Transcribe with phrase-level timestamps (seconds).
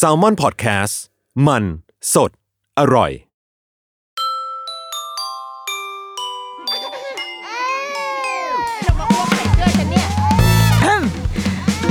[0.00, 0.94] s a l ม o n PODCAST
[1.46, 1.64] มัน
[2.14, 2.30] สด
[2.78, 3.10] อร่อย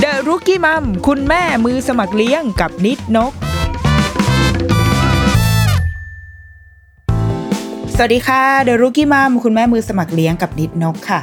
[0.00, 3.32] เดอะรุกี้มัมคุณแม่มือสมัครเลี้ยงกับนิดนก
[7.96, 11.20] สวัสดีค่ะ The Rookie Mom คุณแม่มือสมัครเลี้ยงกับนิดนกค่ะ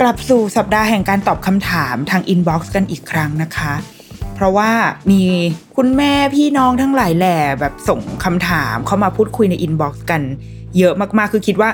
[0.00, 4.01] กลับสู่สัปดาห์แห่งการตอบคำถามทาง inbox กันอีกครั้งนะคะเพ
[4.42, 4.70] ราะว่า
[5.10, 5.22] มี
[5.76, 10.22] คุณแม่พี่น้องทั้งหลายแหล่แบบส่งคำถามเข้ามาพูดคุยใน inbox กัน
[10.78, 11.70] เยอะมากๆ คือคิดว่า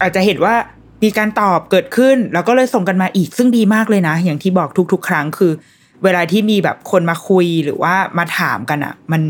[0.00, 0.54] อาจจะเห็นว่า
[1.02, 5.52] มีการตอบเกิดขึ้น แล้วก็เลยส่งกันมาอีกซึ่งดีมากเลยนะ อย่างที่บอกทุก ๆ ครั้งคือ
[6.04, 9.22] เวลาที่มีแบบคนมาคุยหรือว่ามาถามกันอะ่ะ มัน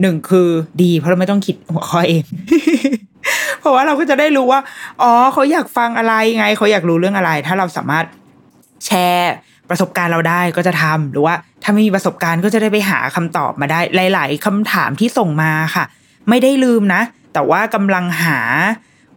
[0.00, 0.48] หนึ่งคือ
[0.82, 2.24] ดี เพราะเราไม่ต้องคิดหัวข้อเอง
[3.60, 4.60] เพราะว่าเราก็จะได้รู้ว่า
[5.02, 8.04] อ๋อ เขาอยากฟังอะไรไง เขาอยากรู้เรื่องอะไร ถ้าเราสามารถ
[8.86, 9.34] แชร์
[9.70, 13.80] ประสบการณ์เราได้ก็จะทำหรือว่าถ้าไม่มีประสบการณ์ก็จะได้ไปหาคำตอบมาได้
[14.12, 15.84] หลาย ๆคำถามที่ส่งมาค่ะ
[16.28, 17.02] ไม่ได้ลืมนะ
[17.34, 18.40] แต่ว่ากำลังหา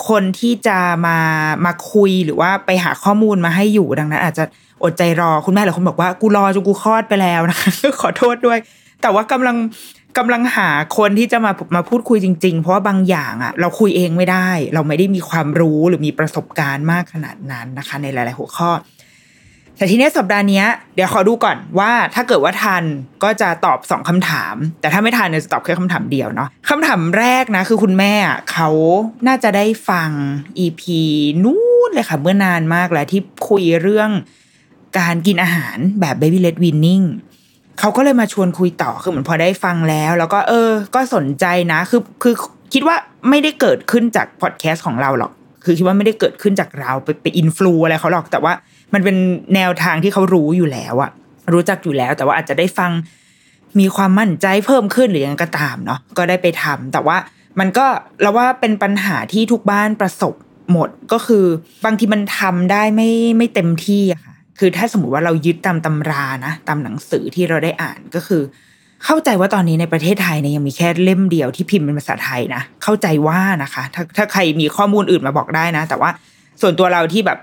[0.09, 1.17] คนที่จะมา
[1.65, 4.45] มาคุยหรือว่าไปหาข้อมูลมาให้อยู่ดังนั้น อาจจะ
[4.83, 7.69] อดใจรอคุณแม่หลายคนบอกว่ากูรอจนกูคลอดไปแล้วนะคะ
[8.01, 8.59] ขอโทษด้วย
[9.01, 9.57] แต่ว่ากำลัง
[10.17, 18.69] กำลังหาคนที่จะมามาพูดคุยจริง ๆ เพราะว่าบางอย่างอะเราคุยเองไม่ได้ เราไม่ได้มีความรู้หรือมีประสบการณ์มากขนาดนั้นนะคะ ในหลาย ๆ หัวข้อ
[19.77, 20.63] แต่ทีนี้สัปดาห์นี้
[20.95, 22.83] เดี๋ยวขอดูก่อนว่าถ้าเกิดว่าทัน
[23.23, 28.13] ก็จะตอบสองคำถาม แต่ถ้าไม่ทันเนี่ยจะตอบแค่คำถามเดียวเนาะคำถามแรกนะ คือคุณแม่
[28.51, 28.69] เขา
[29.27, 30.09] น่าจะได้ฟัง
[30.65, 30.83] EP
[31.43, 34.09] นู้นเลยค่ะ เมื่อนานมากแล้วที่คุยเรื่อง
[34.99, 37.05] การกินอาหารแบบ baby led weaning
[37.79, 42.35] เขาก็เลยมาชวนคุยต่อคือเหมือนพอได้ฟังแล้ว แล้วก็เออ ก็สนใจนะคือคือ
[42.73, 42.95] คิดว่า
[43.29, 45.31] ไม่ได้เกิดขึ้นจากพอดแคสต์ของเราหรอก
[45.65, 48.53] คือคิดว่าไม่ได้เกิดขึ้นจากเราไปไปอินฟลูอะไรเขาหรอกแต่ว่า
[48.93, 49.17] มันเป็น
[49.55, 51.11] แนวทางที่เขารู้อยู่แล้วอะ
[51.53, 52.91] รู้จักอยู่แล้ว แต่ว่าอาจจะได้ฟัง
[53.79, 57.17] มีความมั่นใจเพิ่มขึ้นหรือยังก็ตามเนาะก็ได้ไปทำแต่ว่า
[57.59, 57.85] มันก็
[58.21, 60.33] เราว่าเป็นปัญหาที่ทุกบ้านประสบ
[60.71, 61.45] หมดก็คือ
[61.85, 68.41] บางทีมันทำได้ไม่ไม่เต็มที่อะค่ะ คือถ้าสมมติว่าเรายึดตามตำรานะตามหนังสือที่เราได้อ่านก็คือ
[69.05, 76.09] เข้าใจว่าตอนนี้ในประเทศไทยเนี่ยยังมีแค่เล่มเดียวที่พิมพ์เป็นภาษาไทยนะเข้าใจว่านะคะ ถ้าถ้าใครมีข้อมูลอื่นมาบอกได้นะ แต่ว่า
[76.61, 77.39] ส่วนตัวเราที่แบบ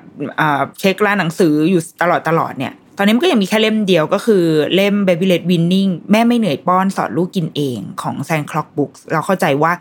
[0.81, 4.45] เช็คร้านหนังสืออยู่ตลอดตลอดเนี่ย ตอนนี้มันก็ยังมีแค่เล่มเดียวก็คือ
[4.75, 9.73] เล่ม Baby Led Winning แม่ไม่เหนื่อยป้อนสอนลูกกินเองของแซงคล็อกบุ๊กเราเข้าใจว่า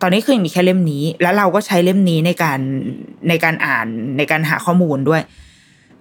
[0.00, 2.58] ตอนนี้คือยังมีแค่เล่มนี้ แล้วเราก็ใช้เล่มนี้ในการ
[3.28, 3.86] ในการอ่าน
[4.16, 5.22] ในการหาข้อมูลด้วย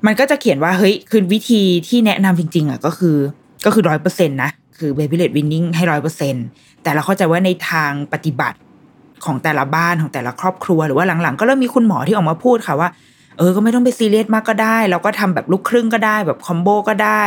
[0.05, 3.17] มันก็จะเขียนว่าเฮ้ยคือวิธีที่แนะนำจริง ๆอะก็คือ
[3.65, 6.45] ก็คือร้อยเปอร์เซ็นต์นะคือ Baby Led Winning ให้ร้อยเปอร์เซ็นต์
[6.83, 8.57] แต่เราเข้าใจว่าในทางปฏิบัติ
[9.25, 12.89] ของแต่ละบ้านของแต่ละครอบครัว หรือว่าหลังๆ ก็เริ่มมีคุณหมอที่ออกมาพูดค่ะว่า
[13.38, 17.23] เออก็ไม่ต้องไปซีเรียสมากก็ได้ เราก็ทำแบบลูกครึ่งก็ได้แบบคอมโบก็ได้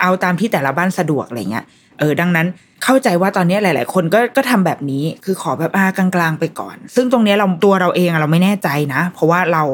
[0.00, 1.64] เอาตามที่แต่ละบ้านสะดวกอะไรเงี้ย
[1.98, 2.46] เออดังนั้น
[2.84, 9.64] เข้าใจว่าตอนนี้หลาย ๆ คนก็ก็ทำแบบนี้คือขอแบบอากลางๆไปก่อน ซึ่งตรงนี้เราตัวเราเองเราไม่แน่ใจนะ เพราะว่าเรา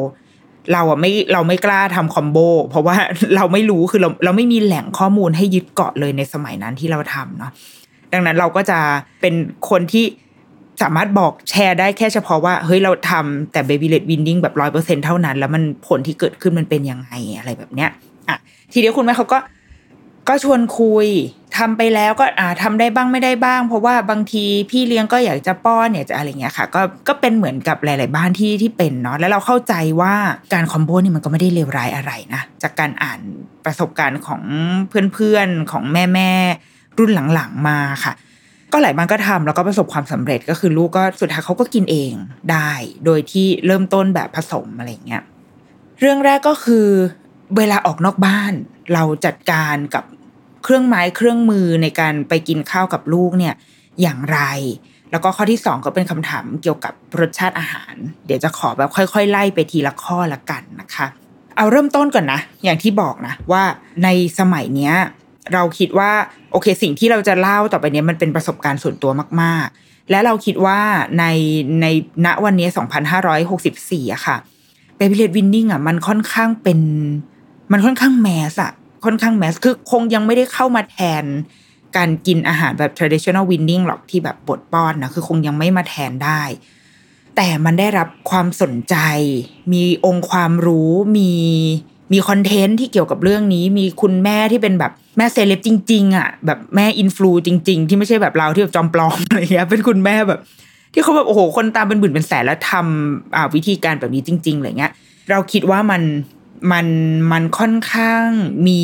[0.73, 2.39] เราอะไม่เราไม่กล้าทำคอมโบ
[2.71, 2.97] เพราะว่า
[3.37, 7.51] เราไม่รู้คือเราเราไม่มีแหล่งข้อมูลให้ยึดเกาะเลยในสมัยนั้นที่เราทำเนาะ
[8.13, 8.79] ดังนั้นเราก็จะ
[9.21, 9.35] เป็น
[9.71, 10.05] คนที่
[10.83, 17.91] สามารถบอกแชร์ได้แค่เฉพาะว่าเฮ้ยเราทำแต่ baby led winning แบบร้อยเปอร์เซ็นเท่านั้น แล้วมันผลที่เกิดขึ้นมันเป็นยังไงอะไรแบบเนี้ย
[18.29, 18.37] อะ
[18.73, 19.39] ทีเดียวคุณแม่เขาก็
[20.29, 21.09] ก็ชวนคุย
[21.59, 30.15] ทำไปแล้วก็อ่าทำได้บ้างไม่ได้บ้าง เพราะว่าบางทีพี่เลี้ยงก็อยากจะป้อนเนี่ยจะอะไรเงี้ยค่ะ ก็ก็เป็นเหมือนกับหลาย ๆ บ้านที่ที่เป็นเนาะแล้วเราเข้าใจว่า
[30.55, 33.21] การคอมโบนี่มันก็ไม่ได้เลวร้ายอะไรนะ จากการอ่าน
[33.65, 34.43] ประสบการณ์ของ
[34.89, 35.85] เพื่อน ๆ ของ
[36.15, 36.31] แม่
[36.67, 38.13] ๆ รุ่นหลัง ๆ มาค่ะ
[38.73, 42.13] ก็หลายบ้านก็ทำแล้วก็ประสบความสำเร็จก็คือลูกก็สุดท้ายเขาก็กินเอง
[42.53, 42.73] ได้
[43.05, 45.23] โดยที่เริ่มต้นแบบผสมอะไรเงี้ย
[46.01, 46.87] เรื่องแรกก็คือ
[47.57, 48.53] เวลาออกนอกบ้าน
[48.93, 50.05] เราจัดการกับ
[50.65, 53.55] เครื่องไม้เครื่องมือในการไปกินข้าวกับลูกเนี่ย
[54.03, 54.41] อย่างไร
[55.11, 57.95] แล้วก็ข้อที่สองก็เป็นคำถามเกี่ยวกับรสชาติอาหาร
[58.27, 61.07] เดี๋ยวจะขอแบบค่อยๆ ไล่ไปทีละข้อละกันนะคะ
[61.57, 63.63] เอาเริ่มต้นก่อนนะ อย่างที่บอกนะว่า
[64.05, 64.09] ใน
[64.39, 64.95] สมัยเนี้ย
[65.53, 66.13] เราคิดว่า
[66.53, 69.13] โอเค สิ่งที่เราจะเล่าต่อไปนี้มันเป็นประสบการณ์ส่วนตัว
[69.43, 70.81] มาก ๆ และเราคิดว่า
[71.19, 71.25] ใน
[71.83, 71.87] ใน
[72.27, 72.69] ณวันนี้
[73.41, 74.37] 2564อะค่ะ
[74.97, 76.81] baby led weaning อะมันค่อนข้างเป็น
[77.73, 78.73] มันค่อนข้าง mass อะ
[79.05, 81.25] ค่อนข้าง mass คือคงยังไม่ได้เข้ามาแทน
[81.97, 86.43] การกินอาหารแบบ traditional weaning หรอกที่แบบบดป้อนนะคือคงยังไม่มาแทนได้
[87.37, 88.97] แต่มันได้รับความสนใจ
[89.73, 91.33] มีองค์ความรู้มี
[92.15, 100.41] มี content ที่เกี่ยวกับเรื่องนี้มีคุณแม่ที่เป็นแบบแม่เซเลบจริง ๆ อะ แบบแม่ influ จริง ๆ ที่ไม่ใช่แบบเราที่แบบจอมปลอมอะไรเงี้ยเป็นคุณแม่แบบ
[100.93, 104.93] ที่เขาแบบโอ้โหคนตามเป็นหมื่นเป็นแสนแล้วทำอ่าวิธีการแบบนี้จริง ๆอะไรเงี้ย
[105.31, 106.03] เราคิดว่ามัน
[106.73, 106.87] มัน
[107.33, 108.27] มันค่อนข้าง
[108.67, 108.83] มี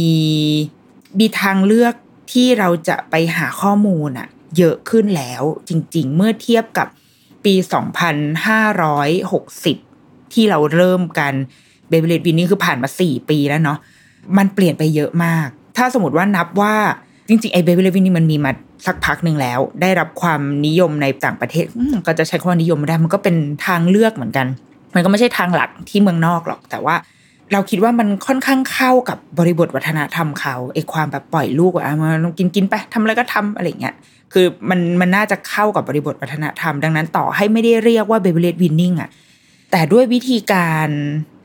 [1.19, 1.95] มีทางเลือก
[2.33, 4.29] ที่เราจะไปหาข้อมูลอะ
[4.59, 6.89] เยอะขึ้นแล้วจริง ๆ เมื่อเทียบกับ
[7.45, 7.55] ปี
[8.99, 11.35] 2560 ที่เราเริ่มกัน
[11.91, 13.79] เบเบเลดวินนี่คือผ่านมา4ปีแล้วเนาะ
[14.39, 16.75] มันเปลี่ยนไปเยอะมาก ถ้าสมมติว่านับว่า
[17.29, 18.51] จริงๆไอ้เบเบเลดวินนี่มันมีมา
[18.87, 21.67] สักพักหนึ่งแล้ว ได้รับความนิยมในต่างประเทศ
[22.07, 24.47] ก็จะใช้คำว่านิยมไม่ได้มันก็เป็นทางเลือกเหมือนกัน
[24.95, 26.95] มันก็ไม่ใช่ทางหลักที่เมืองนอกหรอก แต่ว่า
[27.53, 33.95] เราคิดว่ามันค่อนข้างเข้ากับบริบทวัฒนธรรมเขาไอ้ความแบบปล่อยลูกว่ามากินกินไปทำอะไรก็ทำอะไรเงี้ย
[34.33, 39.09] คือมันมันน่าจะเข้ากับบริบทวัฒนธรรม ดังนั้นต่อให้ไม่ได้เรียกว่าเบเบเลดวินนิ่งอะ
[39.71, 40.89] แต่ด้วยวิธีการ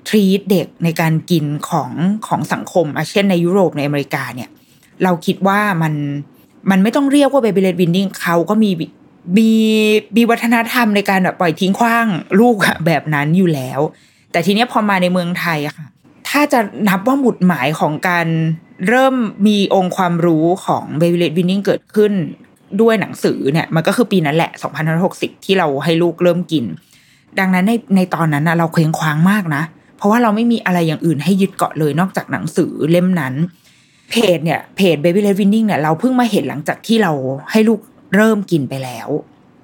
[0.07, 1.91] ทรีตเด็กในการกินของ
[2.27, 4.49] ของสังคมเช่นในยุโรปในอเมริกาเนี่ย
[5.03, 5.93] เราคิดว่ามัน
[6.71, 8.71] มันไม่ต้องเรียกว่าเบเบเลดวินนิ่งเขาก็มี
[9.37, 9.51] มี
[10.15, 12.07] มีวัฒนธรรมในการแบบปล่อยทิ้งขว้าง
[12.39, 12.55] ลูก
[12.85, 13.79] แบบนั้นอยู่แล้ว
[14.31, 15.87] แต่ทีเนี้ยพอมาในเมืองไทยอะค่ะ
[16.29, 16.59] ถ้าจะ
[16.89, 18.27] นับว่าหมุดหมายของการ
[18.87, 19.15] เริ่ม
[19.47, 22.13] มีองค์ความรู้ของ Baby Led Winning เกิดขึ้น
[22.81, 24.51] ด้วยหนังสือเนี่ยมันก็คือปีนั้นแหละ
[24.97, 26.65] 2560 ที่เราให้ลูกเริ่มกิน
[27.39, 29.63] ดังนั้นในในตอนนั้นนะเราเคว้งคว้างมากนะ
[29.97, 33.33] เพราะว่าเราไม่มีอะไรอย่างอื่นให้ยึดเกาะเลยนอกจากหนังสือเล่มนั้น
[34.11, 37.11] เพจเนี่ยเพจ Baby Led Winning เนี่ยเราเพิ่งมาเห็นหลังจากที่เรา
[37.51, 37.79] ให้ลูก
[38.15, 39.09] เริ่มกินไปแล้ว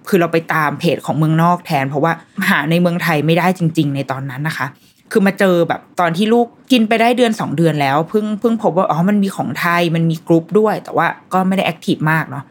[0.07, 2.13] คือเราไปตามเพจของเมืองนอกแทน เพราะว่า
[2.49, 4.67] หาในเมืองไทยไม่ได้จริง ๆ ในตอนนั้นนะคะ
[5.11, 12.43] คือมาเจอแบบตอนที่ลูกกินไปได้เดือนสองเดือนแล้วเพิ่งเพิ่งพบว่าอ๋อมันมีของไทยมันมีกรุ๊ปด้วย แต่ว่าก็ไม่ได้แอคทีฟมากเนาะ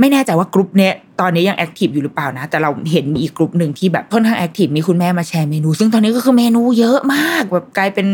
[0.00, 8.06] ไม่แน่ใจว่ากรุ๊ปเนี้ยตอนนี้ยัง active อยู่หรือเปล่านะ แต่เราเห็นมีอีกกรุ๊ปหนึ่งที่แบบค่อนข้าง active มีคุณแม่มาแชร์เมนู ซึ่งตอนนี้ก็คือเมนูเยอะมากแบบกลายเป็น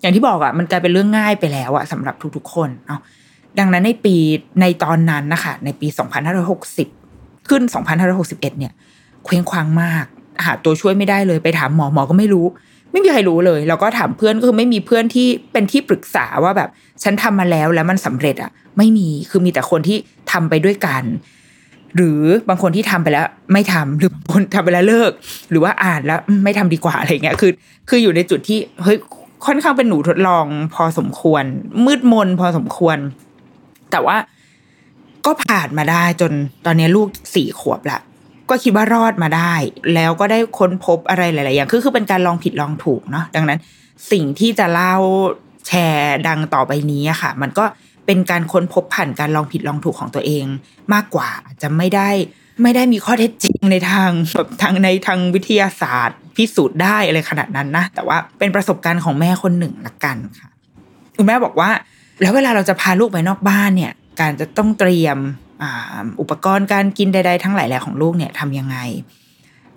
[0.00, 3.00] อย่างที่บอกอะ่ะมันกลายเป็นเรื่องง่ายไปแล้วอะ่ะสำหรับทุกๆคนเนาะ
[3.58, 4.14] ดังนั้นในปี
[4.60, 5.88] ในตอนนั้นนะคะในปี
[6.68, 7.62] 2560 ขึ้น
[8.06, 8.72] 2561 เนี่ย
[9.24, 10.04] เคว้งคว้างมาก
[10.44, 12.46] หาตัวช่วยไม่ได้เลยไปถามหมอหมอก็ไม่รู้
[12.92, 16.68] ไม่มีใครรู้เลย แล้วก็ถามเพื่อนก็คือไม่มีเพื่อนที่เป็นที่ปรึกษาว่าแบบ
[17.02, 19.98] ฉันทำมาแล้วแล้วมันสำเร็จอะไม่มีคือมีแต่คนที่
[20.32, 21.02] ทำไปด้วยกัน
[21.96, 25.10] หรือบางคนที่ทำไปแล้ว ไม่ทำหรือบางคนทำไปแล้วเลิก
[25.50, 27.52] หรือว่าอ่านแล้วไม่ทำดีกว่าอะไรเงี้ยคือ
[27.88, 28.98] คืออยู่ในจุดที่เฮ้ย
[29.46, 31.44] ค่อนข้างเป็นหนูทดลองพอสมควร
[31.84, 32.96] มืดมนพอสมควร
[33.90, 34.16] แต่ว่า
[35.26, 36.32] ก็ผ่านมาได้จน
[36.66, 37.98] ตอนนี้ลูกสี่ขวบละ
[38.50, 39.54] ก็คิดว่ารอดมาได้
[39.94, 43.58] แล้วก็ได้ค้นพบอะไรหลาย ๆ อย่างคือคือเป็นการลองผิดลองถูกเนาะดังนั้น
[44.10, 44.94] สิ่งที่จะเล่า
[45.66, 47.64] แชร์ดังต่อไปนี้ค่ะ มันก็
[48.06, 50.44] เป็นการค้นพบผ่านการลองผิดลองถูกของตัวเอง
[50.92, 52.10] มากกว่าอาจจะไม่ได้
[52.62, 60.48] ไม่ได้มีข้อเท็จจริงในทางแบบทางในทางวิทยาศาสตร์ พิสูจน์ได้อะไรขนาดนั้นนะ แต่ว่าเป็นประสบการณ์ของแม่คนหนึ่งละกันค่ะ
[61.16, 61.70] คุณแม่บอกว่า
[62.20, 65.18] แล้วเวลาเราจะพาลูกไปนอกบ้านเนี่ย การจะต้องเตรียม
[66.20, 68.76] อุปกรณ์การกินใด ๆ ทั้งหลายแหล่ของลูกเนี่ยทำยังไง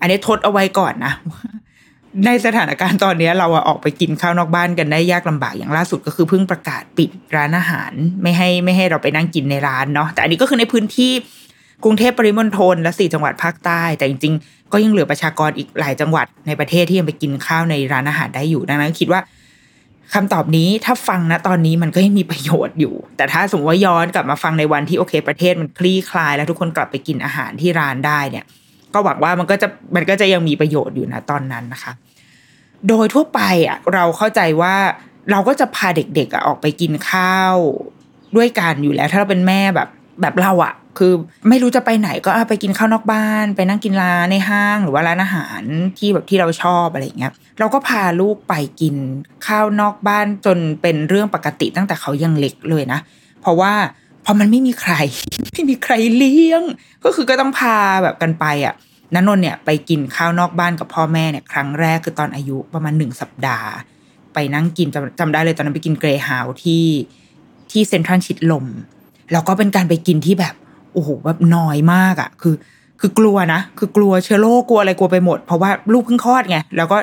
[0.00, 1.12] อันนี้ทดเอาไว้ก่อนนะ
[2.26, 7.92] ในสถานการณ์ตอนนี้เราออกไปกินข้าวนอกบ้านกันได้ยากลำบากอย่างล่าสุดก็คือเพิ่งประกาศปิดร้านอาหาร
[8.22, 11.12] ไม่ให้ไม่ให้เราไปนั่งกินในร้านเนาะแต่อันนี้ก็คือในพื้นที่
[11.84, 19.20] กรุงเทพปริมณฑลและสี่จังหวัดภาคใต้ แต่จริงๆ ก็ยังเหลือประชากรอีกหลายจังหวัดในประเทศที่ยังไปกินข้าวในร้านอาหารได้อยู่ดังนั้นคิดว่า
[20.14, 28.44] คำตอบนี้ถ้าฟังนะตอนนี้มันก็ยังมีประโยชน์อยู่ แต่ถ้าสมมติว่าย้อนกลับมาฟังในวันที่โอเค ประเทศมันคลี่คลาย แล้วทุกคนกลับไปกินอาหารที่ร้านได้เนี่ย
[28.94, 31.92] ก็หวังว่ามันก็จะมันก็จะยังมีประโยชน์อยู่นะตอนนั้นนะคะ
[32.88, 34.74] โดยทั่วไปอะเราเข้าใจว่า
[35.30, 37.54] เราก็จะพาเด็กๆอออกไปกินข้าว
[38.36, 39.88] ด้วยกันอยู่แล้ว ถ้าเราเป็นแม่แบบ
[40.20, 41.12] แบบเราอะคือ
[41.48, 45.62] ไม่รู้จะไปไหนก็ไปกินข้าวนอกบ้าน ไปนั่งกินร้านในห้างหรือว่าร้านอาหาร
[45.98, 48.94] ที่แบบที่เราชอบอะไรเงี้ยเราก็พาลูกไปกิน
[49.46, 53.00] ข้าวนอกบ้านจนเป็นเรื่องปกติตั้งแต่เขายังเล็กเลยนะ
[53.40, 53.72] เพราะว่า
[54.24, 54.94] พอมันไม่มีใคร
[55.52, 56.62] ไม่มีใครเลี้ยง
[57.04, 58.74] ก็คือก็ต้องพาแบบกันไปอะ
[59.14, 63.70] นันนนเนี่ยไปกินข้าวนอกบ้านกับพ่อแม่เนี่ยครั้งแรกคือตอนอายุประมาณหนึ่งสัปดาห์
[64.34, 66.84] ไปนั่งกินจำจำได้เลยตอนนั้นไปกินเกรฮาวที่
[67.70, 68.66] ที่เซ็นทรัลชิดลม
[69.32, 70.54] แล้วก็เป็นการไปกินที่แบบ
[70.92, 72.54] โอ้โหแบบน้อยมากอะ่ะ คือ
[73.00, 76.98] คือกลัวนะ คือกลัวเชื้อโรคกลัวอะไรกลัวไปหมด เพราะว่าลูกเพิ่งคลอดไงแล้วก็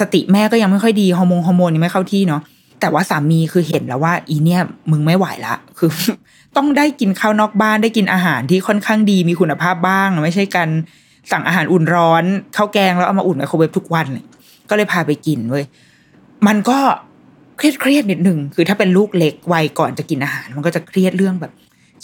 [0.00, 2.42] สติแม่ก็ยังไม่ค่อยดีฮอร์โมนฮอร์โมนยังไม่เข้าที่เนาะ
[2.80, 4.60] แต่ว่าสามีคือเห็นแล้วว่า อีเนี่ย
[4.90, 5.90] มึงไม่ไหวละคือ
[6.56, 10.68] ต้องได้กินข้าวนอกบ้านได้กินอาหารที่ค่อนข้างดีมีคุณภาพบ้าง ไม่ใช่การ
[11.32, 12.24] สั่งอาหารอุ่นร้อน
[12.56, 14.06] ข้าวแกงแล้วเอามาอุ่นไมโครเวฟทุกวัน
[14.68, 15.64] ก็เลยพาไปกินเว้ย
[16.46, 16.78] มันก็
[17.62, 21.52] เครียดเครียดนิดหนึ่งคือถ้าเป็นลูกเล็กวัยก่อนจะกินอาหาร มันก็จะเครียดเรื่องแบบ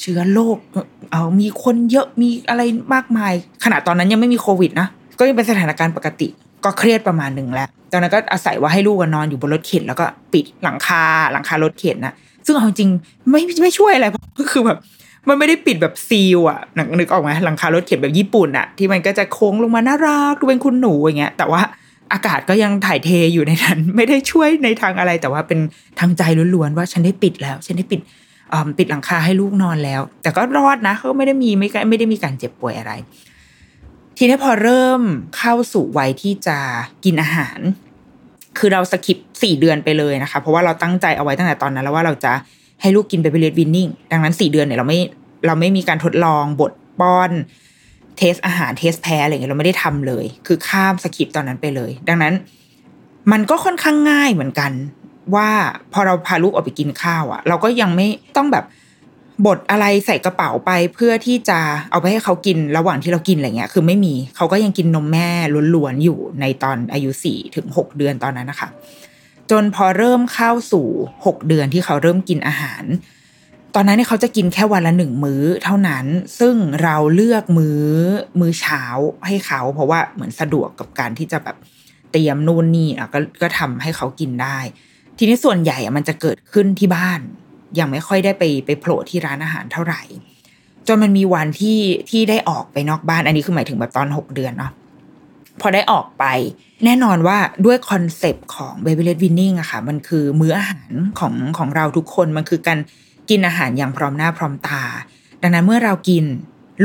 [0.01, 0.57] เชื้อโรค
[1.13, 2.63] เอามีคนเยอะมีอะไร
[2.95, 3.33] มากมาย
[3.65, 4.89] ขณะตอนนั้นยังไม่มีโควิดนะ
[5.19, 6.29] ก็ยังเป็นสถานการณ์ปกติ
[6.65, 12.13] ก็เครียดประมาณหนึ่งแล้วตอนนั้นก็อาศัยว่าให้ลูกนอนอยู่บนรถเข็นแล้วก็ปิดหลังคาหลังคารถเข็นนะ
[12.47, 12.91] ซึ่งเอาจริง
[13.31, 14.79] ไม่ไม่ช่วยอะไรเพราะก็คือแบบ
[15.29, 21.61] มันไม่ได้ปิดแบบซีลอะนึกนึกออกไหมหลังคารถเข็นแบบญี่ปุ่นอะที่มันก็จะโค้งลงมาน่ารักดูเป็นคุณหนูอย่างเงี้ยแต่ว่า
[22.13, 25.61] อากาศก็ยังถ่ายเทอยู่ในนั้น ไม่ได้ช่วยในทางอะไร แต่ว่าเป็น
[26.01, 26.23] ทางใจ
[26.55, 28.01] ล้วนๆว่าฉันได้ปิดแล้ว ฉันได้ปิด
[28.79, 32.93] ปิดหลังคาให้ลูกนอนแล้ว แต่ก็รอดนะเขาไม่ได้มีไม่ไม่ได้มีการเจ็บป่วยอะไร
[34.17, 35.03] ทีนี้พอเริ่ม
[35.37, 36.59] เข้าสู่วัยที่จะ
[37.05, 37.59] กินอาหาร
[38.59, 42.33] คือเรา skip สี่เดือนไปเลยนะคะ เพราะว่าเราตั้งใจเอาไว้ตั้งแต่ตอนนั้น แล้วว่าเราจะ
[42.81, 45.01] ให้ลูกกิน baby led weaning ดังนั้นสี่เดือนเนี่ยเราไม่
[45.47, 47.31] เราไม่มีการทดลองบดป้อน
[48.19, 52.35] test อาหาร test แพ้อะไรเงี้ยเราไม่ได้ทำเลย คือข้าม skip ตอนนั้นไปเลย ดังนั้น
[53.33, 54.73] มันก็ค่อนข้างง่ายเหมือนกัน
[55.35, 55.51] ว่า
[55.93, 58.07] พอเราพาลูกออกไปกินข้าวอะ่ะ เราก็ยังไม่
[58.37, 58.65] ต้องแบบ
[59.47, 61.59] บดอะไรใส่กระเป๋าไปเพื่อที่จะ
[61.91, 65.29] เอาไปให้เขากินระหว่างที่เรากินอะไรเงี้ย คือไม่มีเขาก็ยังกินนมแม่
[65.75, 68.69] ล้วนๆอยู่ในตอนอายุสี่ถึงหกเดือนตอนนั้นนะคะ
[69.51, 70.87] จนพอเริ่มเข้าสู่
[71.27, 72.85] หกเดือนที่เขาเริ่มกินอาหาร
[73.75, 76.07] ตอนนั้นเนี่ยเขาจะกินแค่วันละหนึ่งมื้อเท่านั้น
[76.39, 77.83] ซึ่งเราเลือกมื้อ
[78.41, 78.83] มื้อเช้า
[79.27, 81.57] ให้เขา เพราะว่าเหมือนสะดวกกับการที่จะแบบ
[82.13, 84.59] เตรียมนู่นนี่อะก็ก็ทำให้เขากินได้
[85.19, 87.21] ทีนี้ส่วนใหญ่อะมันจะเกิดขึ้นที่บ้าน
[87.79, 90.03] ยังไม่ค่อยได้ไปไปโผล่ที่ร้านอาหารเท่าไหร่
[90.87, 91.79] จนมันมีวันที่
[92.11, 94.73] ที่ได้ออกไปนอกบ้าน อันนี้คือหมายถึงแบบตอนหกเดือนเนาะ
[95.61, 96.25] พอได้ออกไป
[96.85, 102.79] แน่นอนว่าด้วย concept ของ baby led weaning อะค่ะ มันคือมื้ออาหารของของเราทุกคนมันคือการ
[103.31, 104.83] กินอาหารอย่างพร้อมหน้าพร้อมตา
[105.43, 106.25] ดังนั้นเมื่อเรากิน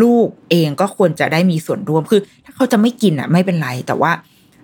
[0.02, 4.12] ลูกเองก็ควรจะได้มีส่วนร่วมคือ ถ้าเขาจะไม่กินอะไม่เป็นไร แต่ว่า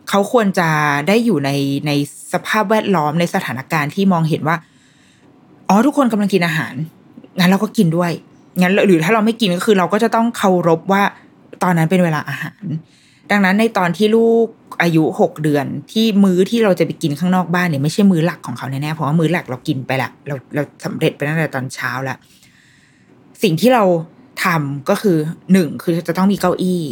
[0.09, 0.67] เขาควรจะ
[1.07, 1.51] ได้อยู่ใน
[1.87, 1.91] ใน
[2.33, 4.55] สภาพแวดล้อมในสถานการณ์ที่มองเห็นว่า
[5.69, 6.73] อ๋อทุกคนกำลังกินอาหาร
[7.39, 8.11] งั้นเราก็กินด้วย
[8.61, 11.03] งั้นหรือถ้าเราไม่กินก็คือ เราก็จะต้องเคารพว่า
[11.63, 12.63] ตอนนั้นเป็นเวลาอาหาร
[13.31, 14.47] ดังนั้นในตอนที่ลูก
[14.81, 22.17] อายุหกเดือนที่มื้อที่เราจะไปกินข้างนอกบ้านเนี่ยไม่ใช่มื้อหลักของเขาแน่ๆเพราะว่ามื้อหลักเรากินไปละเราเราสำเร็จไปตั้งแต่ตอนเช้าล้ว
[23.43, 23.83] สิ่งที่เรา
[24.43, 25.17] ทำก็คือ
[25.51, 26.83] หนึ่งคือจะต้องมีเก้าอี้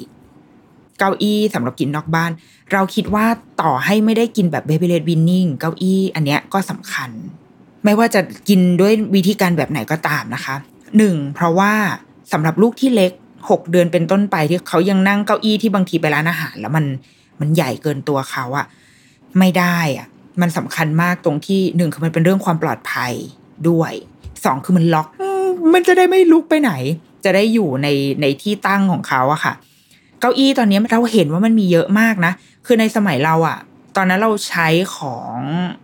[0.99, 2.31] เก้าอี้สำหรับกินนอกบ้าน
[2.73, 3.25] เราคิดว่า
[3.61, 7.09] ต่อให้ไม่ได้กินแบบเบเบเลดวินนิ่งเก้าอี้อันเนี้ยก็สำคัญ
[7.83, 10.55] ไม่ว่าจะกินด้วยวิธีการแบบไหนก็ตามนะคะ
[10.97, 11.73] หนึ่งเพราะว่า
[12.31, 13.11] สำหรับลูกที่เล็ก
[13.49, 16.85] หกเดือนเป็นต้นไปที่เขายังนั่งเก้าอี้ที่บางทีไปร้านอาหาร แล้วมัน
[17.39, 18.65] มันใหญ่เกินตัวเขาอะ
[19.39, 20.07] ไม่ได้อะ
[20.41, 23.13] มันสำคัญมากตรงที่หนึ่งคือมันเป็นเรื่องความปลอดภัย
[23.69, 23.93] ด้วย
[24.45, 25.07] สองคือมันล็อก
[25.73, 26.71] มันจะได้ไม่ลุกไปไหน
[27.25, 27.87] จะได้อยู่ใน
[28.21, 29.53] ในที่ตั้งของเขาอะค่ะ
[30.19, 32.33] เก้าอี้ตอนนี้เราเห็นว่ามันมีเยอะมากนะ
[32.65, 33.57] คือในสมัยเราอะ
[33.95, 35.37] ตอนนั้นเราใช้ของ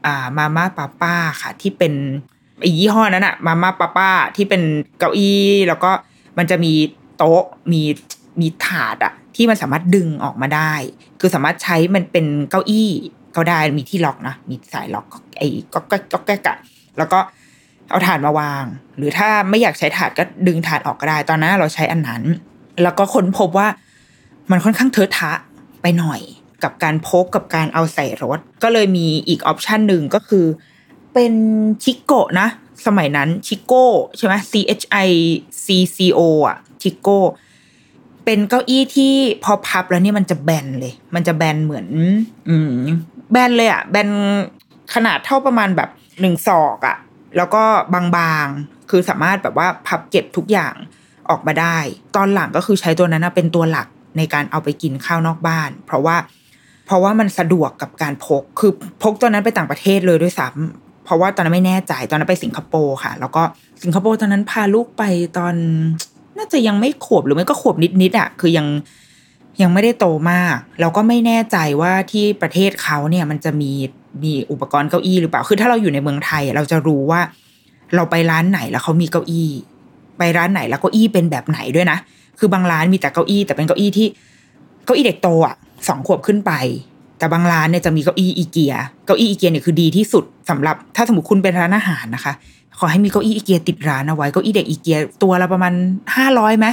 [0.05, 1.93] อ่ามาม่าป้าป้าค่ะ ที่เป็น
[2.65, 4.61] อียี่ห้อนั้นอะมาม่าป้าป้าที่เป็น
[4.99, 5.91] เก้าอี้แล้วก็
[6.37, 6.73] มันจะมี
[7.17, 7.81] โต๊ะมี
[8.39, 10.73] มีถาดอะที่มันสามารถดึงออกมาได้
[11.19, 12.89] คือสามารถใช้มันเป็นเก้าอี้
[13.35, 15.05] ก็ได้มีที่ล็อกนะมีสายล็อก
[15.37, 16.55] ไอ้ก็ก็ก็แกกะ
[16.97, 17.19] แล้วก็
[17.89, 18.63] เอาถาดมาวาง
[18.97, 22.23] หรือถ้าไม่อยากใช้ถาดก็ดึงถาดออกก็ได้ ตอนนั้นเราใช้อันนั้น
[22.83, 23.67] แล้วก็ค้นพบว่า
[24.51, 25.31] มันค่อนข้างเทอะทะ
[25.81, 26.21] ไปหน่อย
[26.63, 30.45] กับการพกกับการเอาใส่รถ ก็เลยมีอีกออปชันหนึ่งก็คือ
[31.13, 31.33] เป็น
[31.83, 32.47] ชิโกะนะ
[32.85, 33.85] สมัยนั้นชิโก้
[34.17, 35.09] ใช่ไหม C H I
[35.65, 37.19] C C O อะ ชิโก้
[38.25, 39.13] เป็นเก้าอี้ที่
[39.43, 41.87] พอพับแล้วเนี่ยมันจะแบนเลย มันจะแบนเหมือน
[42.49, 42.71] อืม
[43.31, 44.09] แบนเลยอะแบน
[44.93, 45.89] ขนาดเท่าประมาณแบบ
[46.21, 46.97] หนึ่งศอกอะ
[47.37, 47.63] แล้วก็
[47.93, 50.73] บางๆ คือสามารถแบบว่าพับเก็บทุกอย่าง
[51.29, 51.77] ออกมาได้
[52.15, 53.87] ตอนหลังก็คือใช้ตัวนั้นเป็นตัวหลัก
[54.17, 56.15] ในการเอาไปกินข้าวนอกบ้าน เพราะว่า
[56.85, 58.71] เพราะว่ามันสะดวกกับการพก คือ
[59.03, 63.43] พกตัวนั้นไปต่างประเทศเลยด้วยซ้ำเพราะว่าตอนนั้นไม่แน่ใจตอนนั้นไปสิงคโปร์ค่ะ แล้วก็
[63.83, 65.03] สิงคโปร์ตอนนั้นพาลูกไป
[65.37, 65.55] ตอน
[66.37, 68.67] น่าจะยังไม่ขวบหรือไม่ก็ขวบนิดๆอะ คือยัง
[69.61, 73.71] ยังไม่ได้โตมาก เราก็ไม่แน่ใจว่าที่ประเทศเขาเนี่ยมันจะมี
[74.23, 77.21] มีอุปกรณ์เก้าอี้หรือเปล่า คือถ้าเราอยู่ในเมืองไทย เราจะรู้ว่า
[77.95, 79.49] เราไปร้านไหนแล้วเขามีเก้าอี้
[80.17, 81.97] ไปร้านไหนแล้วเก้าอี้เป็นแบบไหนด้วยนะ
[82.39, 84.07] คือบางร้านมีแต่เก้าอี้แต่เป็นเก้าอี้ที่
[84.85, 85.55] เก้าอี้เด็กโตอะ
[85.87, 86.51] สองขวบขึ้นไป
[87.23, 88.75] แต่บางร้านเนี่ยจะมีเก้าอี้อีเกีย
[89.05, 92.33] เก้าอี้อีเกียเนี่ยคือดีที่สุดสำหรับถ้าสมมติคุณเป็นร้านอาหารนะคะ
[92.79, 95.73] ขอให้มีเก้าอี้อีเกียติดร้านเอาไว้ เก้าอี้เด็กอีเกียตัวละประมาณ
[96.15, 96.67] ห้าร้อยไหม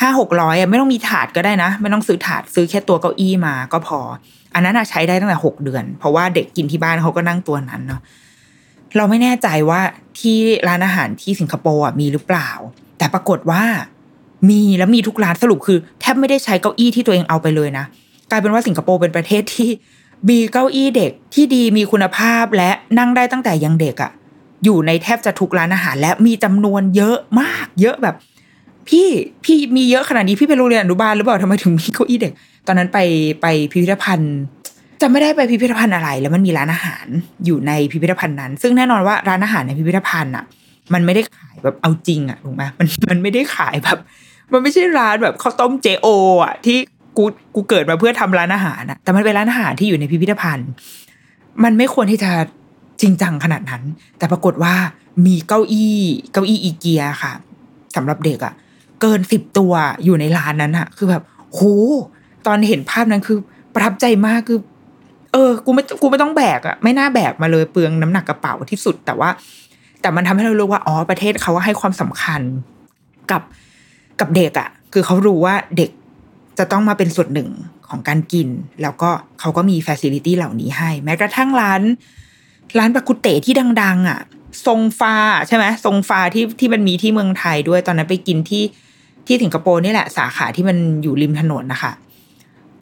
[0.00, 3.98] ห้าหกร้อยอะไม่ต้องมีถาดก็ได้นะ ไม่ต้องซื้อถาดซื้อแค่ตัวเก้าอี้มาก็พอ
[4.54, 8.00] อันนั้นใช้ได้ตั้งแต่หกเดือน เพราะว่าเด็กกินที่บ้านเขาก็นั่งตัวนั้นเนาะ
[8.96, 9.80] เราไม่แน่ใจว่า
[10.18, 10.36] ที่
[10.68, 12.50] ร้านอาหารที่สิงคโปร์มีหรือเปล่า
[12.98, 13.62] แต่ปรากฏว่า
[14.50, 17.84] มีแล้วมีทุกร้านสรุปคือ แทบไม่ได้ใช้เก้าอี้ที่ตัวเองเอาไปเลยนะ
[18.30, 19.70] กลายเป็นว่าสิงคโปร์เป็นประเทศที่
[20.28, 24.10] มีเก้าอี้เด็กที่ดีมีคุณภาพและนั่งได้ตั้งแต่ยังเด็กอะ่ะ
[24.64, 28.16] อยู่ในแทบจะทุกร้านอาหาร และมีจำนวนเยอะมาก เยอะแบบ
[28.88, 29.08] พี่
[29.44, 32.32] พี่มีเยอะขนาดนี้พี่ไปโรงเรียนอนุบาลหรือเปล่าทำไมถึงมีเก้าอี้เด็ก
[32.66, 32.98] ตอนนั้นไป
[33.42, 34.34] ไปพิพิธภัณฑ์
[35.02, 37.06] จะไม่ได้ไปพิพิธภัณฑ์อะไร แล้วมันมีร้านอาหาร
[37.44, 40.44] อยู่ในพิพิธภัณฑ์นั้น ซึ่งแน่นอนว่าร้านอาหารในพิพิธภัณฑ์อะ
[40.94, 43.98] มันไม่ได้ขายแบบเอาจริงอะถูกไหมมันมันไม่ได้ขายแบบ
[44.52, 46.06] มันไม่ใช่ร้านแบบข้าวต้มเจโอ
[46.44, 46.78] อะที่
[47.18, 50.70] กูกูเกิดมาเพื่อทำร้านอาหารอะแต่มันเป็นร้านอาหารที่อยู่ในพิพิธภัณฑ์
[51.64, 52.30] มันไม่ควรที่จะ
[53.00, 53.82] จริงจังขนาดนั้น
[54.18, 54.74] แต่ปรากฏว่า
[55.26, 55.98] มีเก้าอี้
[56.32, 57.32] เก้าอี้อีเกียค่ะ
[57.96, 58.54] สำหรับเด็กอะ
[59.00, 59.72] เกินสิบตัว
[60.04, 61.22] อยู่ในร้านนั้นอะคือแบบ
[61.52, 61.60] โห
[62.46, 63.38] ตอนเห็นภาพนั้นคือ
[63.74, 64.58] ประทับใจมากคือ
[65.32, 69.30] เออ กูไม่กูไม่ต้องแบกอะไม่น่าแบกมาเลยเปลืองน้ำหนักกระเป๋าที่สุด แต่ว่า
[70.00, 72.40] แต่มันทำให้เรารู้ว่าอ๋อประเทศเขาให้ความสำคัญ
[73.30, 73.42] กับ
[74.20, 75.90] กับเด็กอะคือเขารู้ว่าเด็ก
[76.58, 77.48] จะต้องมาเป็นส่วนหนึ่ง
[77.88, 78.48] ของการกิน
[78.82, 79.10] แล้วก็
[79.40, 81.82] เขาก็มีฟ a ซิลิตี้เหล่านี้ให้ แม้กระทั่งร้าน
[82.78, 84.20] ร้านบักกุ๊ดเต๋ที่ดัง ๆ อะ
[84.66, 85.14] ทรงฟ้า
[85.48, 88.64] ใช่ไหมทรงฟ้าที่ที่มันมีที่เมืองไทยด้วยตอนนั้นไปกินที่
[89.26, 91.92] ที่สิงคโปร์นี่แหละสาขาที่มันอยู่ริมถนนนะคะ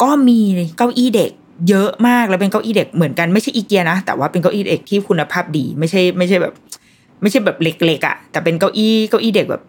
[0.03, 0.39] ก็มี
[0.77, 1.31] เก้าอี้เด็ก
[1.69, 6.55] เยอะมากแล้วเป็นเก้าอี้เด็กเหมือนกันไม่ใช่อีเกียนะแต่ว่าเป็นเก้าอี้เด็กที่คุณภาพดี ไม่ใช่ไม่ใช่แบบ
[7.21, 9.63] ไม่ใช่แบบเล็กๆอะ่ะ แต่เป็นเก้าอี้เก้าอี้เด็กแบบ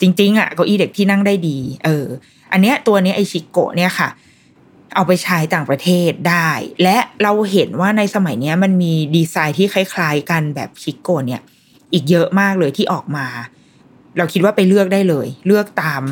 [0.00, 2.06] จริง ๆอะ่ะเก้าอี้เด็กที่นั่งได้ดี เออ
[2.52, 4.08] อันเนี้ยตัวนี้ไอชิโกะเนี่ยค่ะ
[4.94, 6.50] เอาไปใช้ต่างประเทศได้
[6.82, 11.40] และเราเห็นว่าในสมัยเนี้ยมันมีดีไซน์ที่คล้ายๆกันแบบชิโกะเนี่ย
[11.92, 13.26] อีกเยอะมากเลยที่ออกมา
[14.16, 16.02] เราคิดว่าไปเลือกได้เลย เลือกตาม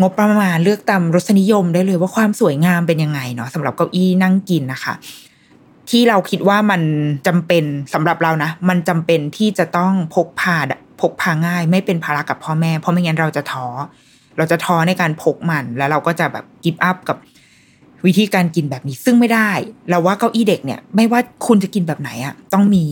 [0.00, 4.94] งบประมาณเลือกตามรสนิยมได้เลยว่าความสวยงามเป็นยังไงเนาะสำหรับเก้าอี้นั่งกินนะคะ
[5.90, 6.82] ที่เราคิดว่ามัน
[7.26, 10.58] จำเป็นสำหรับเรานะ มันจำเป็นที่จะต้องพกพา
[11.00, 13.66] พกพาง่าย ไม่เป็นภาระกับพ่อแม่ เพราะไม่งั้นเราจะท้อ
[14.36, 17.16] เราจะท้อในการพกมัน แล้วเราก็จะแบบกิฟต์อัพกับ
[18.06, 19.50] วิธีการกินแบบนี้ซึ่งไม่ได้
[19.90, 22.84] เราว่าเก้าอี้เด็กเนี่ย ไม่ว่าคุณจะกินแบบไหนอะต้องมี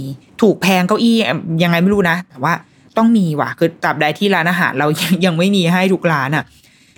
[0.42, 1.16] ถูกแพงเก้าอี้
[1.62, 2.52] ยังไงไม่รู้นะ แต่ว่า
[2.96, 4.86] ต้องมีว่ะ คือตราบใดที่ร้านอาหารเรา
[5.24, 6.44] ยังไม่มีให้ทุกร้านอะ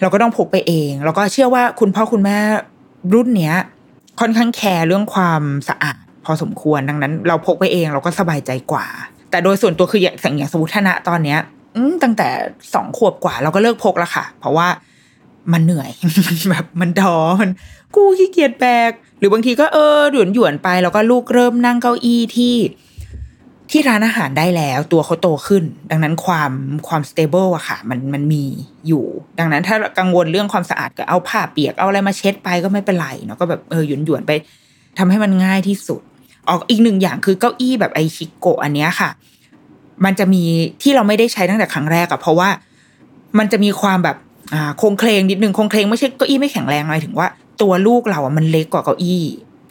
[0.01, 2.37] เราก็ต้องพกไปเอง แล้วก็เชื่อว่าคุณพ่อคุณแม่
[3.15, 3.55] รุ่นเนี้ย
[4.21, 8.87] ค่อนข้างแคร์เรื่องความสะอาดพอสมควรดังนั้น เราพกไปเองเราก็สบายใจกว่า
[9.31, 11.39] แต่โดยส่วนตัวคืออย่างอย่างสมุทรนะตอนเนี้ย
[12.03, 12.29] ตั้งแต่
[12.75, 14.69] สองขวบกว่าเราก็เลิกพกแล้วค่ะ เพราะว่า
[15.53, 15.91] มันเหนื่อย
[16.27, 17.51] มันแบบมันท้อมัน
[17.95, 22.57] กูขี้เกียจแบกหรือบางทีก็เออหยวนหยวนไป แล้วก็ลูกเริ่มนั่งเก้าอี้ที่
[23.71, 26.53] ที่ร้านอาหารได้แล้ว ตัวเขาโตขึ้น ดังนั้นความ
[26.89, 28.45] ความ stable อะค่ะ มันมันมี
[28.89, 29.05] อยู่
[29.39, 34.33] ดังนั้นถ้ากังวลเรื่องความสะอาดก็เอาผ้าเปียกเอาอะไรมาเช็ดไปก็ไม่เป็นไรเนาะก็แบบเออหยวนหยวนไป
[34.99, 36.01] ทำให้มันง่ายที่สุด
[36.49, 39.11] ออกอีกหนึ่งอย่างคือเก้าอี้แบบไอชิโกะอันเนี้ยค่ะ
[40.05, 40.43] มันจะมี
[40.83, 42.49] ที่เราไม่ได้ใช้ตั้งแต่ครั้งแรกอะเพราะว่า
[43.39, 44.17] มันจะมีความแบบ
[44.55, 47.27] อ่าคงเคลงนิดนึงคงเคลงไม่ใช่เก้าอี้ไม่แข็งแรงหมายถึงว่า
[47.63, 49.23] ตัวลูกเราอะมันเล็กกว่าเก้าอี้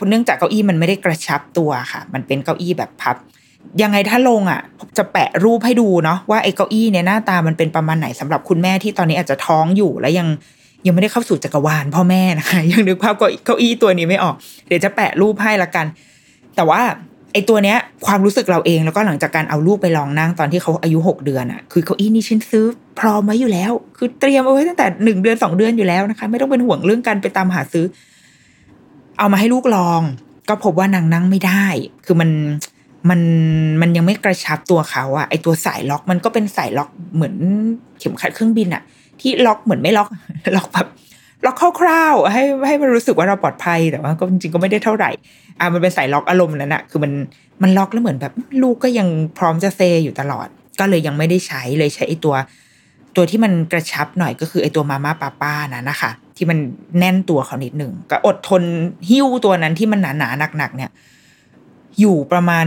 [0.10, 3.16] เนื่องจากเก้าอี้มันไม่ได้กระชับตัวค่ะ มันเป็นเก้าอี้แบบพับ
[3.82, 4.62] ยังไงถ้าลงอะ
[4.98, 10.28] จะแปะรูปให้ดูเนาะว่าไอ้เก้าอี้เนี่ยหน้าตามันเป็นประมาณไหนสำหรับคุณแม่ที่ตอนนี้อาจจะท้องอยู่แล้วยัง
[10.86, 13.16] ยังไม่ได้เข้าสู่จักรวาลพ่อแม่นะคะยังนึกภาพ
[13.46, 14.36] เก้าอี้ตัวนี้ไม่ออก
[14.68, 15.86] เดี๋ยวจะแปะรูปให้ละกัน
[16.56, 16.82] แต่ว่า
[17.34, 22.66] ไอ้ตัวเนี้ยความรู้สึกเราเองแล้วก็หลังจากการเอาลูกไปลองนั่งตอนที่เขาอายุหกเดือนอะคือเก้าอี้นี่ฉันซื้อ
[23.00, 27.86] พร้อมไว้อยู่แล้ว คือเตรียมเอาไว้ตั้งแต่หนึ่งเดือนสองเดือนอยู่แล้วนะคะ ไม่ต้องเป็นห่วงเรื่องการไปตามหาซื้อ
[29.18, 30.02] เอามาให้ลูกลอง
[30.50, 31.66] ก็พบว่านางนั่งไม่ได้
[32.06, 32.30] คือมัน
[33.10, 33.22] มัน
[33.82, 37.36] มันยังไม่กระชับตัวเขาอะไอตัวสายล็อกมันก็เป็นสายล็อกเหมือน
[38.00, 38.82] เข็มขัดเครื่องบินอะ
[39.22, 40.08] ที่ล็อกเหมือนไม่ล็อก
[40.56, 40.88] ล็อกแบบ
[41.46, 45.12] ล็อกคร่าวๆให้ให้มันรู้สึกว่าเราปลอดภัยแต่ว่าก็จริงๆก็ไม่ได้เท่าไหร่
[45.60, 47.12] อะมันเป็นสายล็อกอารมณ์นั้นอะคือมัน
[47.62, 50.48] มันล็อกแล้วเหมือนแบบ ลูกก็ยังพร้อมจะเซอยู่ตลอด
[50.80, 52.36] ก็เลยยังไม่ได้ใช้เลยใช้ไอตัว
[53.16, 56.58] ตัวที่มันกระชับหน่อยก็คือไอตัวมาม่าป้าป้านะนะคะ ที่มัน
[57.00, 58.64] แน่นตัวเขานิดหนึ่งก็อดทน
[59.10, 60.92] หิ้วตัวนั้นที่มันหนาหนาหนักๆเนี่ย
[62.00, 62.66] อยู่ประมาณ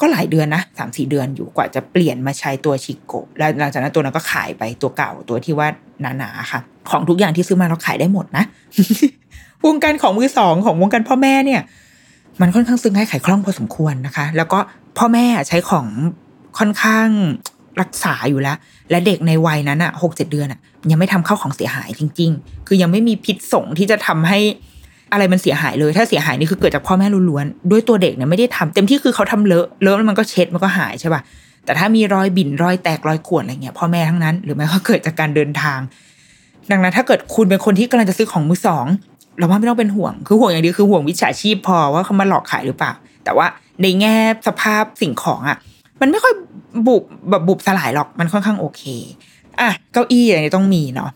[0.00, 5.68] ก็หลายเดือนนะสามสี่เดือนอยู่กว่าจะเปลี่ยนมาใช้ตัวชิโกแล้วหลังจากนั้นตัวนั้นก็ขายไปตัวเก่าตัวที่ว่า
[6.00, 8.44] หนาๆค่ะ ของทุกอย่างที่ซื้อมาเราขายได้หมดนะ
[9.66, 11.60] วงการของมือสองของวงการพ่อแม่เนี่ย
[12.40, 14.58] มันค่อนข้างซึ้งให้ขายคล่องพอสมควรนะคะ แล้วก็
[14.98, 15.86] พ่อแม่ใช้ของ
[16.58, 17.08] ค่อนข้าง
[17.80, 18.56] รักษาอยู่แล้ว
[18.90, 24.38] และเด็กในวัยนั้นอะหกเจ็ดเดือนอะยังไม่ทำเข้าของเสียหายจริง ๆ คือยังไม่มีพิษสงที่จะทำให้
[25.12, 31.20] อะไรมันเสียหายเลย ถ้าเสียหายนี่คือเกิดจากพ่อแม่ล้วนๆด้วยตัวเด็กเนี่ยไม่ได้ทำเต็มที่คือเขาทำเลอะเลอะแล้วมันก็เช็ดมันก็หายใช่ป่ะ
[31.64, 35.78] แต่ถ้ามีรอยบิ่นรอยแตกรอยข่วนอะไรเงี้ยพ่อแม่ทั้งนั้น หรือไม่ก็เกิดจากการเดินทาง
[36.70, 38.86] ดังนั้นถ้าเกิดคุณเป็นคนที่กำลังจะซื้อของมือสอง
[39.38, 42.92] เราว่าไม่ต้องเป็นห่วง คือห่วงอย่างเดียวคือห่วงวิชาชีพพอว่าเขามาหลอกขายหรือเปล่า
[43.24, 43.46] แต่ว่า
[43.82, 44.14] ในแง่
[44.46, 45.56] สภาพสิ่งของอะ
[46.00, 46.34] มันไม่ค่อย
[46.86, 48.82] บุบแบบบุบสลายหรอกมันค่อนข้างโอเค
[49.60, 51.10] อะเก้าอี้อะไรต้องมีเนาะ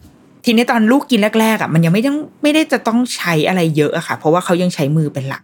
[0.45, 5.43] ทีนี้ตอนลูกกินแรกๆอะมันยังไม่ต้องไม่ได้จะต้องใช้อะไรเยอะอะค่ะ เพราะว่าเขายังใช้มือเป็นหลัก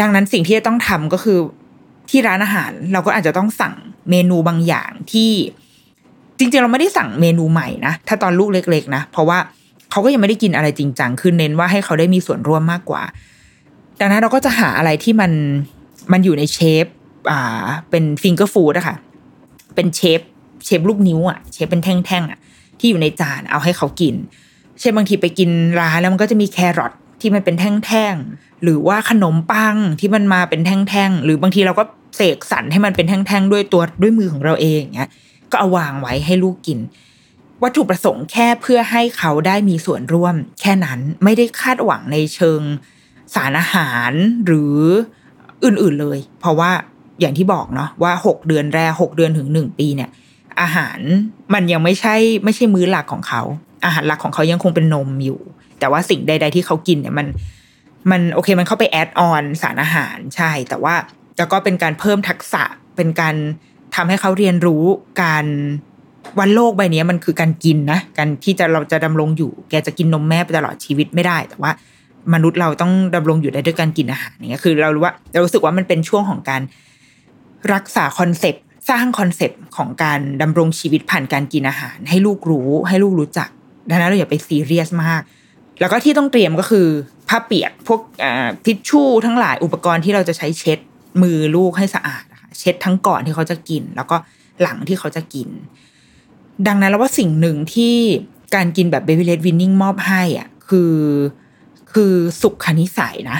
[0.00, 1.38] ดังนั้นสิ่งที่จะต้องทำก็คือ
[2.10, 3.74] ที่ร้านอาหาร เราก็อาจจะต้องสั่ง
[4.10, 5.30] เมนูบางอย่างที่
[6.38, 9.38] จริงๆ เราไม่ได้สั่งเมนูใหม่นะถ้าตอนลูกเล็ก ๆ นะ เพราะว่า
[9.90, 13.02] เขาก็ยังไม่ได้กินอะไรจริงจังคือเน้นว่าให้เขาได้มีส่วนร่วมมากกว่า
[14.00, 15.32] ดังนั้นเราก็จะหาอะไรที่มัน
[16.12, 16.86] มันอยู่ในเชฟ
[17.30, 18.96] อ่าเป็นฟิงเกอร์ฟู้ดอะค่ะ
[19.74, 20.20] เป็นเชฟ
[20.64, 22.38] เชฟลูกนิ้วอะเชฟเป็นแท่งๆอะ
[22.80, 24.14] ที่อยู่ในจานเอาให้เขากิน
[24.80, 31.84] เช่นบางทีไปกินร้านแล้วมันก็จะมีแครอทที่มันเป็นแท่งๆหรือว่าขนมปังที่มันมาเป็นแท่งๆหรือบางทีเราก็
[32.16, 35.10] เสกสรรให้มันเป็นแท่งๆด้วยตัวด้วยมือของเราเองอย่างเงี้ย
[35.50, 36.78] ก็เอาวางไว้ให้ลูกกิน
[37.62, 42.60] วัตถุประสงค์แค่เพื่อให้เขาได้มีส่วนร่วม แค่นั้นไม่ได้คาดหวังในเชิง
[43.34, 44.12] สารอาหาร
[44.46, 44.76] หรือ
[45.64, 46.70] อื่นๆเลย เพราะว่า
[47.20, 50.10] อย่างที่บอกเนาะว่าหกเดือนแรกหกเดือนถึงหนึ่งปีเนี่ย
[50.62, 50.98] อาหาร
[51.54, 53.42] มันยังไม่ใช่ไม่ใช่มื้อหลักของเขา
[53.84, 55.40] อาหารหลักของเขายังคงเป็นนมอยู่
[55.78, 57.26] แต่ว่าสิ่งใด ๆ ที่เขากินเนี่ยมัน
[58.10, 60.94] มันโอเคมันเข้าไปแอดออนสารอาหารใช่ แต่ว่า
[61.38, 62.62] แล้วก็เป็นการเพิ่มทักษะ
[62.96, 63.34] เป็นการ
[63.94, 64.84] ทำให้เขาเรียนรู้
[65.22, 65.46] การ
[66.38, 71.70] บนโลกใบนี้มันคือการกินนะการที่จะเราจะดำรงอยู่ แกจะกินนมแม่ไปตลอดชีวิตไม่ได้ แต่ว่า
[72.34, 76.62] มนุษย์เราต้องดำรงอยู่ได้ด้วยการกินอาหารเงี้ยคือเรารู้ว่าเรารู้สึกว่ามันเป็นช่วงของการ
[77.74, 83.48] รักษา concept สร้าง concept ของการดำรงชีวิตผ่านการกินอาหาร ให้ลูกรู้ ให้ลูกรู้จัก
[83.90, 85.22] ดังนั้นเราอย่าไปซีเรียสมาก
[85.80, 86.86] แล้วก็ที่ต้องเตรียมก็คือ
[87.28, 88.00] ผ้าเปียกพวก
[88.64, 90.78] ทิชชู่ทั้งหลายอุปกรณ์ที่เราจะใช้เช็ด
[91.22, 92.24] มือลูกให้สะอาด
[92.58, 94.16] เช็ดทั้งก่อนที่เขาจะกิน แล้วก็
[94.62, 95.48] หลังที่เขาจะกิน
[96.66, 97.94] ดังนั้นแล้วว่าสิ่งหนึ่งที่
[98.54, 100.94] การกินแบบเบบี้เลดวินนิ่งมอบให้อะคือ
[101.92, 103.38] คือสุขนิสัยนะ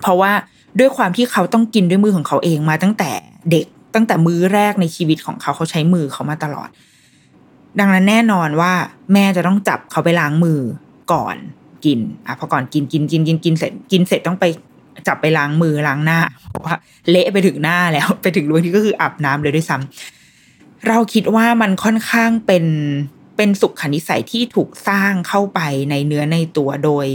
[0.00, 0.32] เพราะว่า
[0.78, 3.10] ด้วยความที่เขาต้องกินด้วยมือของเขาเองมาตั้งแต่
[3.50, 3.66] เด็ก
[3.98, 6.68] ตั้งแต่มื้อแรกในชีวิตของเขาเขาใช้มือเขามาตลอด
[7.78, 8.72] ดังนั้นแน่นอนว่า
[9.12, 10.60] แม่จะต้องจับเขาไปล้างมือ
[11.12, 11.36] ก่อน
[11.84, 14.44] กินอะพอก่อนกินกินกินกินกินเสร็จกินเสร็จต้องไป
[15.08, 16.74] จับไปล้างมือล้างหน้าเพราะว่า
[17.10, 22.64] เละไปถึงหน้าแล้ว ไปถึงบางทีก็คืออาบน้ำเลยด้วยซ้ำเราคิดว่ามันค่อนข้างเป็น
[23.36, 27.06] เป็นสุขนิสัยที่ถูกสร้างเข้าไปในเนื้อในตัวโดย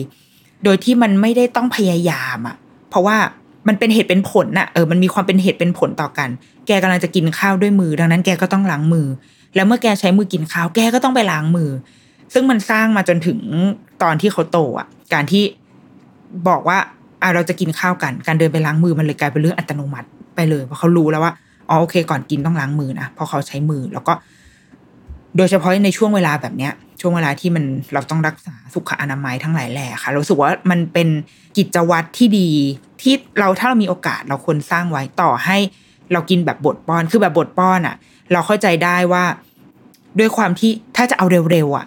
[0.64, 2.56] โดยที่มันไม่ได้ต้องพยายามอะ
[2.90, 3.18] เพราะว่า
[3.68, 6.30] มันเป็นเหตุเป็นผลน่ะเออมันมีความเป็นเหตุเป็นผลต่อกัน
[6.68, 9.08] แกกำลังจะกินข้าวด้วยมือ ดังนั้นแกก็ต้องล้างมือ
[9.56, 11.70] แล้วเมื่อแกใช้มือกินข้าวแกก็ต้องไปล้างมือ
[12.34, 13.40] ซึ่งมันสร้างมาจนถึง
[14.04, 15.44] ตอนที่เขาโตอะ การที่
[16.48, 16.78] บอกว่า
[17.22, 21.34] อ่าเราจะกินข้าวกัน การเดินไปล้างมือมันเลยกลายเป็นเรื่องอัตโนมัติไปเลยเพราะเขารู้แล้วว่า
[21.70, 24.14] อ๋อโอเค ก่อนกินต้องล้างมือนะเพราะเขาใช้มือแล้วก็
[25.38, 31.08] โดยเฉพาะในช่วงเวลาแบบเนี้ย ช่วงเวลาที่มันเราต้องรักษาสุขอนามัยทั้งหลายแหล่ค่ะเราสึกว่ามันเป็น
[31.58, 32.50] กิจวัตรที่ดี
[33.04, 35.58] ที่เราถ้าเรามีโอกาสเราควรสร้างไว้ต่อให้
[36.14, 37.96] เรากินแบบบทป้อนคือแบบบทป้อนอะ่ะ
[38.32, 39.24] เราเข้าใจได้ว่า
[40.20, 41.86] ด้วยความที่ถ้าจะเอาเร็วๆอะ่ะ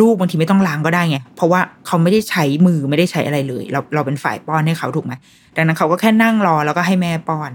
[0.00, 5.12] ลูกบางทีไม่ต้องล้างก็ได้ไงเพราะว่าเขาไม่ได้ใช้มือไม่ได้ใช้อะไรเลย เราเราเป็นฝ่ายป้อนให้เขาถูกไหม
[5.56, 7.50] ดังนั้นเขาก็แค่นั่งรอแล้วก็ให้แม่ป้อน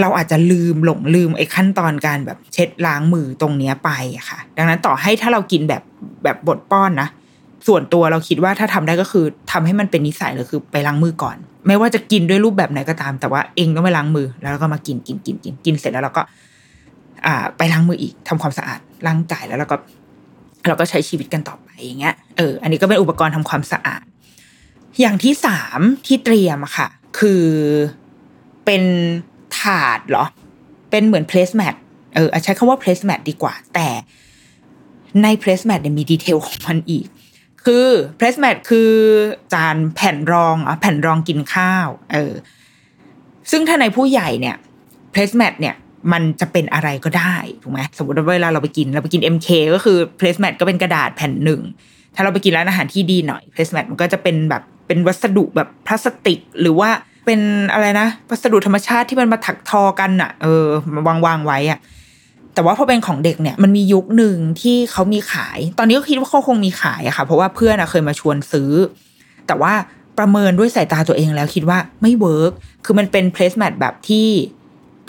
[0.00, 5.82] เราอาจจะลืมหลงลืมไอ้ขั้นตอนการแบบเช็ดล้างมือตรงเนี้ยไปอะค่ะ ดังนั้นต่อให้ถ้าเรากินแบบ
[6.24, 7.08] แบบบทป้อนนะ
[7.66, 16.22] ส่วนตัวเราคิดว่าถ้าทำได้ก็คือทำให้มันเป็นนิสัยเลยคือไปล้างมือก่อน ไม่ว่าจะกินด้วยรูปแบบไหนก็ตาม แต่ว่าเองต้องไปล้างมือ แล้วก็มากินกินกินกินกินเสร็จแล้วเราก็
[17.26, 19.76] อ่า ไปล้างมืออีกทำความสะอาดล้างจ่ายแล้วเราก็
[20.66, 24.04] เราก็ใช้ชีวิตกันต่อไปอย่างเงี้ยเอออันนี้ก็เป็นอุปกรณ์ทำความสะอาด
[25.00, 27.44] อย่างที่สามที่เตรียมอะค่ะ คือ
[28.64, 28.82] เป็น
[29.58, 30.24] ถาดเหรอ
[30.90, 31.74] เป็นเหมือน placemat
[32.14, 33.88] เออใช้คำว่า placemat ดีกว่า แต่
[35.22, 37.06] ใน placemat เนี่ยมีดีเทลของมันอีก
[37.66, 37.86] คือ
[38.18, 38.92] placemat คือ
[39.52, 42.32] จานแผ่นรองอะแผ่นรองกินข้าวเออ
[43.50, 44.56] ซึ่งถ้าในผู้ใหญ่เนี่ย
[45.14, 45.74] placemat เนี่ย
[46.12, 51.60] มันจะเป็นอะไรก็ได้ถูกไหมสมมติว่าเวลาเราไปกินเราไปกิน MK ก็คือ placemat ก็เป็นกระดาษแผ่นหนึ่ง
[52.14, 56.90] ถ้าเราไปกินร้านอาหารที่ดีหน่อย placemat มันก็จะเป็นแบบเป็นวัสดุแบบพลาสติก หรือว่า
[57.26, 57.40] เป็น
[57.72, 60.66] อะไรนะวัสดุธรรมชาติที่มันมาถักทอกันอะ่ะเออ
[61.08, 61.78] วางวางไว้อะ่ะ
[62.56, 68.72] แต่ว่าพอเป็นของเด็กเนี่ยมันมียุคหนึ่งที่เขามีขาย ตอนนี้ก็คิดว่าเขาคงมีขายอะค่ะ เพราะว่าเพื่อนอะเคยมาชวนซื้อ
[69.46, 69.72] แต่ว่า
[70.18, 72.52] ประเมินด้วยสายตาตัวเองแล้วคิดว่าไม่ work
[72.84, 74.28] คือมันเป็น placemat แบบที่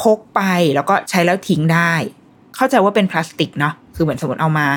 [0.02, 0.42] พกไป
[0.76, 1.94] แล้วก็ใช้แล้วทิ้งได้
[2.56, 4.68] เข้าใจว่าเป็นพลาสติกเนาะคือเหมือนสมมติเอามา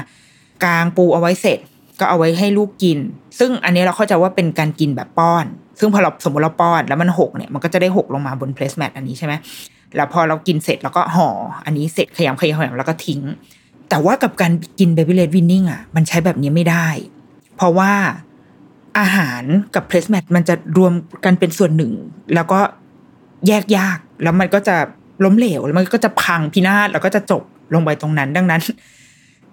[0.64, 1.58] กางปูเอาไว้เสร็จ
[2.00, 2.98] ก็เอาไว้ให้ลูกกิน
[3.38, 5.44] ซึ่งอันนี้เราเข้าใจว่าเป็นการกินแบบป้อน
[5.78, 9.34] ซึ่งพอเราสมมติเราป้อนแล้วมันหกเนี่ยมันก็จะได้หกลงมาบน placemat อันนี้ใช่ไหม
[9.96, 11.28] แล้วพอเรากินเสร็จแล้วก็ห่อ
[11.64, 13.20] อันนี้เสร็จขยำขยำขยำแล้วก็ทิ้ง
[13.88, 16.88] แต่ว่ากับการกิน baby-led weaning อะมันใช้แบบนี้ไม่ได้
[17.56, 17.92] เพราะว่า
[18.98, 19.42] อาหาร
[19.74, 20.92] กับ placemat มันจะรวม
[21.24, 21.92] กันเป็นส่วนหนึ่ง
[22.34, 22.60] แล้วก็
[23.48, 24.76] แยกยาก แล้วมันก็จะ
[25.24, 27.42] ล้มเหลวแล้วมันก็จะพังพินาศแล้วก็จะจบ
[27.74, 28.62] ลงไปตรงนั้น ดังนั้น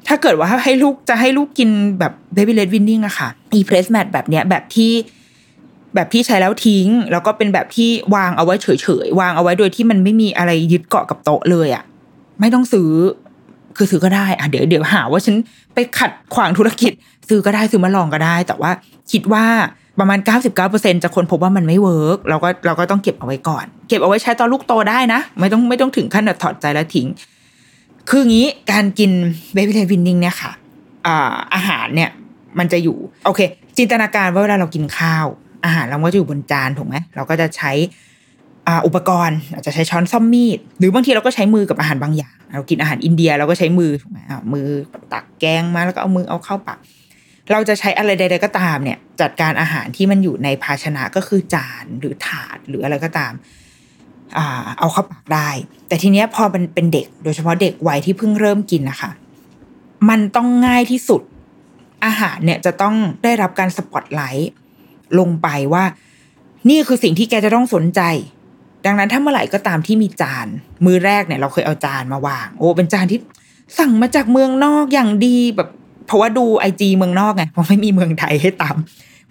[0.08, 1.69] ถ้าเกิดว่าให้ลูกจะให้ลูกกิน
[2.00, 4.91] แบบ baby-led weaning อะค่ะอี placemat แบบเนี้ยแบบที่
[5.95, 11.84] แบบที่ใช้แล้วทิ้ง แล้วก็เป็นแบบที่วางเอาไว้เฉยๆวางเอาไว้โดยที่มันไม่มีอะไรยึดเกาะกับโต๊ะเลยอะ่ะ
[12.39, 12.89] ไม่ต้องซื้อ
[13.78, 15.36] คือซื้อก็ได้อะเดี๋ยวเดี๋ยวหาว่าฉัน
[15.73, 16.91] ไปขัดขวางธุรกิจ
[17.30, 18.71] ซื้อก็ได้ซื้อมาลองก็ได้ แต่ว่า
[19.12, 19.45] คิดว่า
[20.00, 20.19] ประมาณ
[20.62, 27.08] 99%จะค้นพบว่ามันไม่ work เราก็เราก็ต้องเก็บเอาไว้ก่อน เก็บเอาไว้ใช้ตอนลูกโตได้นะ ไม่ต้องไม่ต้องถึงขั้นแบบถอดใจแล้วทิ้ง
[28.10, 29.12] คืองี้การกิน
[29.54, 30.52] baby-led weaning เนี่ยค่ะ
[31.08, 31.15] อา
[31.54, 32.12] อาหารเนี่ย
[32.60, 33.41] มันจะอยู่ โอเค
[33.78, 35.26] จินตนาการว่าเวลาเรากินข้าว
[35.65, 37.72] อาหารเราก็จะอยู่บนจานถูกไหมเราก็จะใช้
[38.86, 44.20] อุปกรณ์อาจจะใช้ช้อนซ่อมมีด หรือบางทีเราก็ใช้มือกับอาหารบางอย่าง เรากินอาหารอินเดียเราก็ใช้มือถูกไหม
[44.54, 44.67] มือ
[45.13, 46.80] ตักแกงมาแล้วก็เอามือเอาเข้าปาก
[47.52, 53.34] เราจะใช้อะไรใด ๆ ก็ตามเนี่ย จัดการอาหารที่มันอยู่ในภาชนะก็คือจานหรือถาดหรืออะไรก็ตาม
[54.80, 55.50] เอาเข้าปากได้
[55.88, 59.12] แต่ทีเนี้ยพอมันเป็นเด็ก โดยเฉพาะเด็กวัยที่เพิ่งเริ่มกินนะคะ
[60.10, 61.22] มันต้องง่ายที่สุด
[62.06, 64.52] อาหารเนี่ยจะต้องได้รับการสปอตไลท์
[65.20, 65.84] ลงไปว่า
[66.70, 68.02] นี่คือสิ่งที่แกจะต้องสนใจ
[68.86, 70.48] ดังนั้นถ้าเมื่อไหร่ก็ตามที่มีจาน
[70.86, 73.20] มือแรกเนี่ยเราเคยเอาจานมาวาง โอ้เป็นจานที่
[73.80, 75.70] สั่งมาจากเมืองนอกอย่างดีแบบ
[76.08, 78.78] เพราะว่าดูไอจีเมืองนอกไงเพราะไม่มีเมืองไทยให้ตาม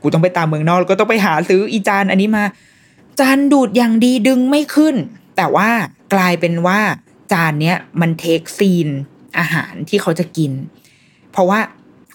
[0.03, 2.45] กูต้องไปตามเมืองนอกแล้วก็ต้องไปหาซื้ออีจานอันนี้มา
[3.21, 4.95] จานดูดอย่างดีดึงไม่ขึ้น
[5.37, 5.69] แต่ว่า
[6.15, 6.81] กลายเป็นว่า
[7.33, 8.89] จานเนี้ยมันเทคซีน
[9.39, 10.53] อาหารที่เขาจะกิน
[11.33, 11.61] เพราะว่า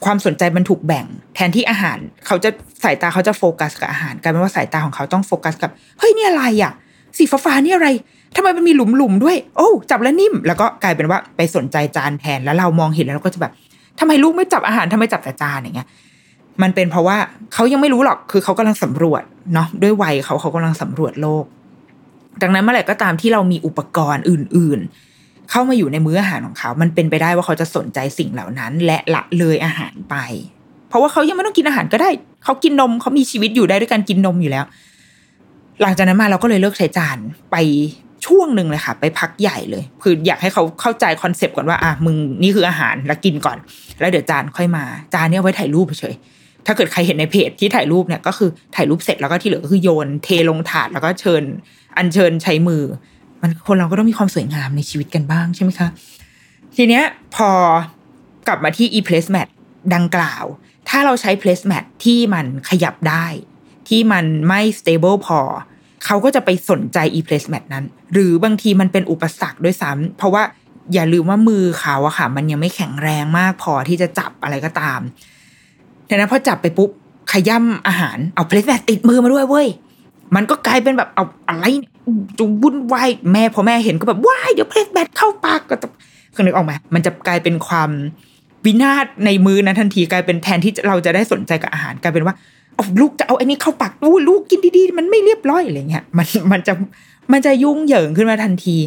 [0.06, 2.50] ความสนใจมันถูกแบ่ง แทนที่อาหาร เขาจะ
[2.84, 6.74] สายตาเขาจะโฟกัสกับอาหารกลายเป็นว่าสายตาของเขาต้องโฟกัสกับเฮ้ยนี่อะไรอะ
[7.18, 7.88] สีฟ้าๆนี่อะไร
[8.36, 13.54] ทำไมมันมีหลุมๆด้วย โอ้จับแล้วนิ่ม แล้วก็กลายเป็นว่าไปสนใจจานแทนแล้วเรามองเห็นแล้วเราก็จะแบบ
[14.00, 15.88] ทำไมลูกไม่จับอาหารทำไมจับแต่จานอย่างเงี้ย
[16.62, 17.18] มันเป็นเพราะว่า
[17.54, 21.46] เขายังไม่รู้หรอกคือเขากำลังสำรวจเนาะด้วยวัยเขาเขากำลังสำรวจโลก
[22.42, 25.11] ดังนั้นเมื่อไหร่ก็ตามที่เรามีอุปกรณ์อื่น ๆ
[25.52, 30.16] เข้ามาอยู่ในมื้ออาหารของเขา มันเป็นไปได้ว่าเขาจะสนใจสิ่งเหล่านั้น และละเลยอาหารไป
[30.90, 32.10] เพราะว่าเขายังไม่ต้องกินอาหารก็ได้
[32.44, 34.66] เขากินนมเขามีชีวิตอยู่ได้ด้วยการกินนมอยู่แล้ว
[35.82, 37.18] หลังจากนั้นมาเราก็เลยเลิกใช้จาน
[37.52, 37.56] ไป
[38.26, 43.58] ช่วงหนึ่งเลยค่ะ ไปพักใหญ่เลยคืออยากให้เขาเข้าใจคอนเซปต์ก่อนว่าอะมึงนี่คืออาหารแล้วกินก่อน
[44.00, 44.84] แล้วเดี๋ยวจานค่อยมา
[45.14, 46.16] จานเนี้ยไว้ถ่ายรูปเฉย
[46.66, 51.44] ถ้าเกิดใครเห็นในเพจที่ถ่ายรูปเนี่ยก็คือถ่ายรูปเสร็จแล้วก็ที่เหลือก็คือโยนเทลงถาดแล้วก็เชิญ
[51.98, 52.84] อัญเชิญใช้มือ
[53.42, 55.90] มันคนเราก็ต้องมีความสวยงามในชีวิตกันบ้างใช่ไหมคะ
[56.76, 57.04] ทีเนี้ย
[57.36, 57.50] พอ
[58.48, 59.48] กลับมาที่ e placemat
[59.96, 60.44] ดังกล่าว
[60.90, 63.26] ถ้าเราใช้ placemat ที่มันขยับได้
[63.90, 65.40] ที่มันไม่ stable พอ
[66.06, 70.44] เขาก็จะไปสนใจ e placemat นั้น หรือบางทีมันเป็นอุปสรรคด้วยซ้ำเพราะว่า
[70.94, 75.00] อย่าลืมว่ามือเขาอะค่ะ มันยังไม่แข็งแรงมากพอที่จะจับอะไรก็ตาม
[76.10, 76.90] ดังนั้นพอจับไปปุ๊บ
[77.32, 79.68] ขย้ำอาหารเอา placemat ติดมือมาด้วยเว้ย
[80.36, 81.66] มันก็กลายเป็นแบบเอาอะไร
[82.40, 85.88] จุวุ่นวายแม่พอแม่เห็นก็แบบว้ายเดี๋ยว placemat เข้าปากก็จะ
[86.36, 87.90] คือนึกออกไหมมันจะกลายเป็นความ
[88.66, 92.36] วินาศในมือนั้นทันทีกลายเป็นแทนที่เราจะได้สนใจกับอาหารกลายเป็นว่า
[92.76, 96.74] เอาลูกจะเอาไอ้นี้เข้าปากอู้ลูกกินดีๆ มันไม่เรียบร้อยอะไรเงี้ยมันมันจะ
[97.32, 98.78] มันจะยุ่งเหยิงขึ้นมาทันที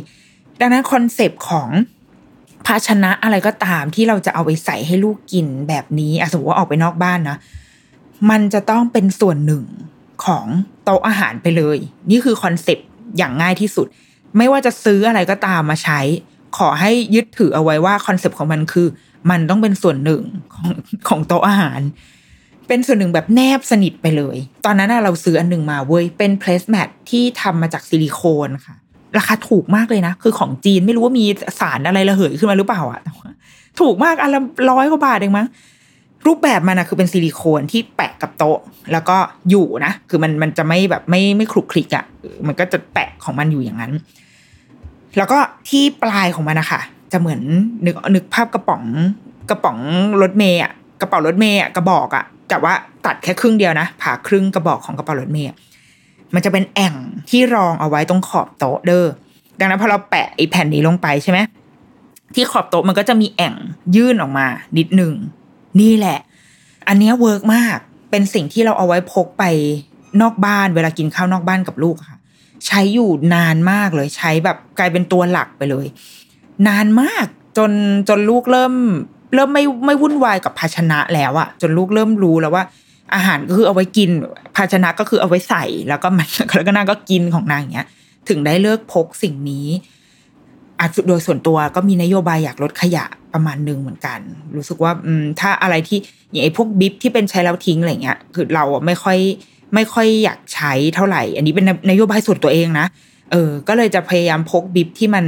[0.61, 1.69] ดังนั้นคอนเซปต์ของ
[2.67, 7.37] ภาชนะอะไรก็ตามที่เราจะเอาไปใส่ให้ลูกกินแบบนี้อสมมติว่าออกไปนอกบ้านนะ
[8.31, 9.65] มันจะต้องเป็นส่วนหนึ่ง
[10.25, 10.45] ของ
[10.85, 11.79] โต๊ะอาหารไปเลย
[12.11, 13.87] นี่คือคอนเซปต์อย่างง่ายที่สุด
[14.37, 16.01] ไม่ว่าจะซื้ออะไรก็ตามมาใช้
[16.57, 18.87] ขอให้ยึดถือเอาไว้ว่าคอนเซปต์ของมันคือ
[19.31, 20.23] มันต้องเป็นส่วนหนึ่ง
[20.55, 20.71] ของ
[21.09, 21.81] ของโต๊ะอาหาร
[22.69, 28.75] เป็นส่วนหนึ่งแบบแนบสนิทไปเลย ตอนนั้นเราซื้ออันหนึ่งมาเว้ยเป็น placemat ที่ทำมาจากซิลิโคนค่ะ
[29.19, 31.25] ราคาถูกมากเลยนะ คือของจีนไม่รู้ว่ามี
[31.61, 33.01] สารอะไรระเหยขึ้นมาหรือเปล่าอะ
[33.81, 35.47] ถูกมากอันละร้อยกว่าบาทเองมั้ง
[36.27, 38.59] รูปแบบมันนะคือเป็นซิลิโคนที่แปะกับโต๊ะ
[38.93, 39.17] แล้วก็
[39.51, 42.05] อยู่นะ คือมันมันจะไม่แบบไม่ไม่คลุกคลิกอะ่ะ
[42.47, 43.93] มันก็จะแปะของมันอยู่อย่างนั้น
[45.17, 46.81] แล้วก็ที่ปลายของมันนะคะ
[47.13, 47.41] จะเหมือน
[47.87, 48.83] นึกนึกภาพกระป๋อง
[49.51, 49.79] กระป๋อง
[50.23, 52.73] รถเมย์อะกระเป๋ารถเมย์อะกระบอกอะแต่ว่า
[53.07, 55.51] ตัดแค่ครึ่งเดียวนะผ่าครึ่งกระบอกของกระเป๋ารถเมย์
[56.35, 56.95] มันจะเป็นแอ่ง
[57.31, 59.07] ที่รองเอาไว้ตรงขอบโต๊ะเด้อ
[59.59, 61.39] ดังนั้นพอเราแปะไอ้แผ่นนี้ลงไปใช่ไหม
[62.35, 63.55] ที่ขอบโต๊ะมันก็จะมีแอ่ง
[63.97, 64.47] ยื่นออกมา
[64.79, 65.13] นิดหนึ่ง
[65.81, 66.19] นี่แหละ
[66.89, 67.79] อันนี้เวิร์กมาก
[68.11, 69.45] เป็นสิ่งที่เราเอาไว้พกไป
[70.23, 72.19] นอกบ้านเวลากินข้าวนอกบ้านกับลูกค่ะ
[72.67, 75.87] ใช้อยู่นานมากเลยใช้แบบกลายเป็นตัวหลักไปเลย
[76.69, 77.71] นานมากจน
[78.09, 78.75] จนลูกเริ่ม
[79.35, 82.65] เริ่มไม่ไม่วุ่นวายกับภาชนะแล้วอะจนลูกเริ่มรู้แล้วว่า
[83.15, 84.11] อาหารก็คือเอาไว้กิน
[84.57, 87.87] ภาชนะก็คือเอาไว้ใส่ แล้วก็มันแล้วก็นางก็กินของนางอย่างเงี้ย
[88.29, 89.67] ถึงได้เลิกพกสิ่งนี้
[90.81, 94.21] อาจโดยส่วนตัวก็มีนโยบายอยากลดขยะประมาณหนึ่งเหมือนกัน
[94.57, 94.93] รู้สึกว่า
[95.41, 95.99] ถ้าอะไรที่
[96.31, 99.19] อย่างไอ้พวกบิฟที่เป็นใช้แล้วทิ้งอะไรเงี้ย คือเราไม่ค่อย
[99.75, 102.87] ไม่ค่อยอยากใช้เท่าไหร่ อันนี้เป็นนโยบายส่วนตัวเองนะ
[103.33, 105.25] เออ ก็เลยจะพยายามพกบิฟที่มัน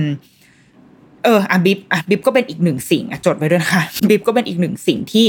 [1.25, 5.27] เอออะบิฟอะบิฟก็เป็นอีกหนึ่งสิ่งอะจดไว้ด้วยนะคะบิฟก็เป็นอีกหนึ่งสิ่งที่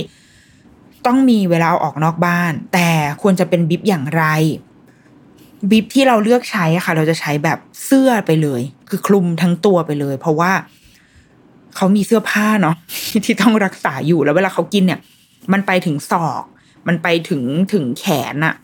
[1.06, 2.89] ต้องมีเวลาออกนอกบ้าน แต่
[3.21, 4.23] ควรจะเป็นบิฟอย่างไร
[5.71, 10.51] บิบที่เราเลือกใช้อะค่ะ เราจะใช้แบบเสื้อไปเลย คือคลุมทั้งตัวไปเลย เพราะว่า
[11.75, 12.75] เขามีเสื้อผ้าเนาะ
[13.25, 14.99] ที่ต้องรักษาอยู่แล้วเวลาเขากินเนี่ย
[15.53, 16.43] มันไปถึงศอก
[16.87, 17.43] มันไปถึง
[17.73, 18.55] ถึงแขนอะ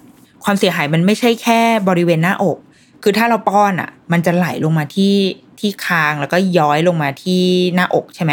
[0.43, 2.57] ความเสียหายมันไม่ใช่แค่บริเวณหน้าอก
[3.03, 5.15] คือถ้าเราป้อนอะมันจะไหลลงมาที่
[5.59, 7.41] ที่คางแล้วก็ย้อยลงมาที่
[7.75, 8.31] หน้าอกใช่ไหม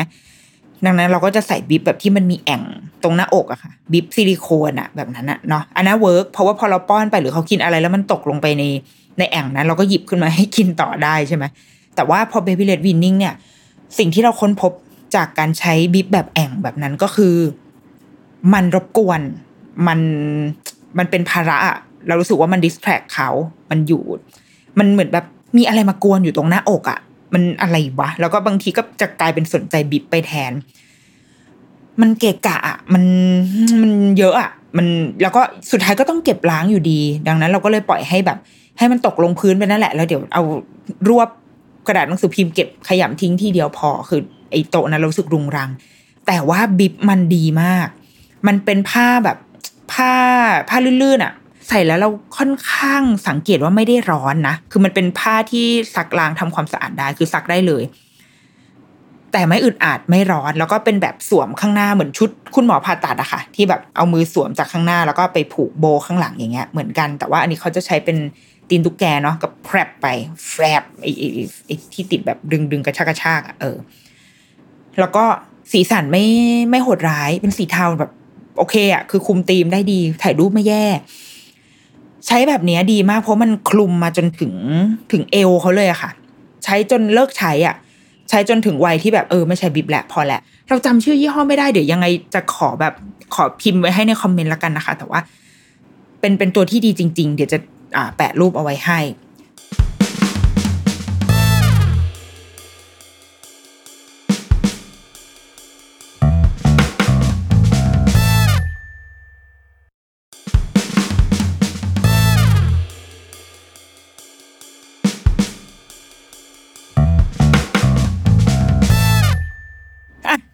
[0.84, 2.62] ดังนั้นเราก็จะใส่ bib แบบที่มันมีแอ่ง
[3.02, 8.64] ตรงหน้าอกอะค่ะ bib ซิลิโคนอะแบบนั้นอะเนาะอันนั้น work เพราะว่าพอเราป้อนไปหรือเขากินอะไรแล้วมันตกลงไปใน
[9.18, 11.44] ในแอ่งนั้น เราก็หยิบขึ้นมาให้กินต่อได้ใช่ไหม
[11.94, 13.34] แต่ว่าพอ baby-led weaning เนี่ย
[13.98, 14.72] สิ่งที่เราค้นพบ
[15.14, 17.34] จากการใช้ bib แบบแอ่งแบบนั้นก็คือ
[18.52, 19.20] มันรบกวน
[19.86, 20.00] มัน
[20.98, 23.28] มันเป็นภาระอะเรารู้สึกว่ามัน distract เขา
[23.70, 24.02] มันอยู่
[24.78, 26.98] มันเหมือนแบบมีอะไรมากวนอยู่ตรงหน้าอกอะ
[27.34, 30.52] มันอะไรวะ แล้วก็บางทีก็จะกลายเป็นสนใจบิบไปแทน
[32.00, 33.04] มันเกะกะอะมัน
[33.82, 34.86] มันเยอะอะมัน
[35.22, 38.38] แล้วก็สุดท้ายก็ต้องเก็บล้างอยู่ดี ดังนั้น เราก็เลยปล่อยให้แบบ
[38.78, 40.42] ให้มันตกลงพื้นไปนั่นแหละแล้วเดี๋ยวเอา
[41.08, 41.28] รวบ
[41.86, 45.70] กระดาษหนังสือพิมพ์เก็บขยำทิ้งที่เดียวพอคือไอ้โต๊ะนั้นเราสึกรุงรัง
[46.26, 47.88] แต่ว่าบิบมันดีมาก
[48.46, 49.38] มันเป็นผ้าแบบ
[49.92, 50.12] ผ้า
[50.68, 51.32] ผ้าลื่นๆอะ
[51.68, 57.82] ใส่แล้วเราค่อนข้างสังเกตว่าไม่ได้ร้อนนะคือมันเป็นผ้าที่ซักล้างทำความสะอาดได้คือซักได้เลย
[59.32, 68.16] แต่ไม่อึดอัดไม่ร้อนแล้วก็เป็นแบบสวมข้างหน้าเหมือนชุดคุณหมอผ่าตัดอะค่ะ ที่แบบเอามือสวมจากข้างหน้า แล้วก็ไปผูกโบข้างหลังอย่างเงี้ยเหมือนกัน แต่ว่าอันนี้เขาจะใช้เป็น
[68.68, 70.06] ตีนตุ๊กแกเนาะกับแพรบไป
[70.50, 71.10] แฟบไอ้
[71.66, 73.76] ไอ้ที่ติดแบบดึงดึงกระชากกระชากอะเออ
[75.00, 75.24] แล้วก็
[75.72, 76.24] สีสันไม่
[76.70, 78.10] ไม่โหดร้ายเป็นสีเทาแบบ
[78.58, 80.84] โอเคอะคือคุมธีมได้ดี ถ่ายรูปไม่แย่
[82.26, 84.52] ใช้แบบนี้ดีมากเพราะมันคลุมมาจนถึง
[85.12, 86.10] ถึงเอวเขาเลยอะค่ะ
[86.64, 87.76] ใช้จนเลิกใช้อะ
[88.30, 92.94] ใช้จนถึงวัยที่แบบเออไม่ใช่บิบแหละพอแหละเราจำชื่อยี่ห้อไม่ได้เดี๋ยวยังไงจะขอแบบ
[93.34, 95.20] ขอพิมพ์ไว้ให้ในคอมเมนต์ละกันนะคะ แต่ว่า
[96.20, 97.58] เป็นเป็นตัวที่ดีจริง ๆ เดี๋ยวจะ
[97.96, 98.98] อ่าแปะรูปเอาไว้ให้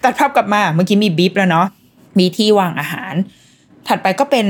[0.06, 1.66] ตัดภาพกลับมาเมื่อกี้มีบิฟแล้วเนาะ
[2.18, 3.14] มีที่วางอาหาร
[3.88, 4.46] ถัดไปก็เป็น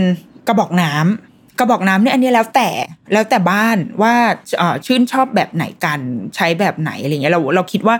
[0.47, 2.69] กระบอกน้ำกระบอกน้ำเนี่ยอันนี้แล้วแต่
[3.13, 4.15] แล้วแต่บ้านว่า
[4.59, 6.01] เออชื่นชอบแบบไหนกัน
[6.35, 7.97] ใช้แบบไหนอะไรเงี้ยเราเราคิดว่า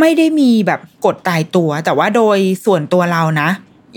[0.00, 3.48] ไม่ได้มีแบบกฎตายตัว แต่ว่าโดยส่วนตัวเรานะ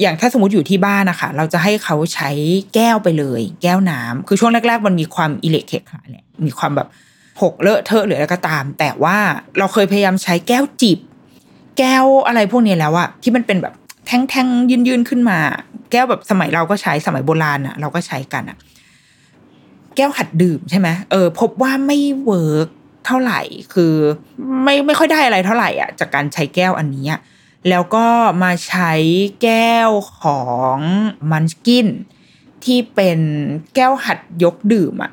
[0.02, 2.30] อย่างถ้าสมมติอยู่ที่บ้านนะคะเราจะให้เขาใช้
[2.76, 6.88] แก้วไปเลย แก้วน้ำคือช่วงแรก ๆ มันมีความอิเล็กเคขะเนี่ยมีความแบบ
[7.42, 9.18] หกเลอะเทอะหรืออะไรก็ตาม แต่ว่า
[9.58, 11.00] เราเคยพยายามใช้แก้วจิบ
[11.78, 13.74] แก้วอะไรพวกนี้แล้วอะที่มันเป็นแบบ
[14.08, 15.40] แท่งๆยืนๆขึ้นมา
[15.92, 18.58] แก้วแบบสมัยเราก็ใช้สมัยโบราณอะเราก็ใช้กันอะ
[19.96, 22.68] แก้วหัดดื่มใช่ไหมเออพบว่าไม่ work
[23.06, 23.42] เท่าไหร่
[23.74, 23.94] คือ
[24.64, 27.08] ไม่ไม่ค่อยได้อะไรเท่าไหร่อะจากการใช้แก้วอันนี้
[27.70, 28.06] แล้วก็
[28.44, 28.92] มาใช้
[29.44, 29.90] แก้ว
[30.22, 30.42] ขอ
[30.76, 30.78] ง
[31.32, 31.88] Munchkin
[32.66, 33.20] ที่เป็น
[33.76, 35.12] แก้วหัดยกดื่มอะ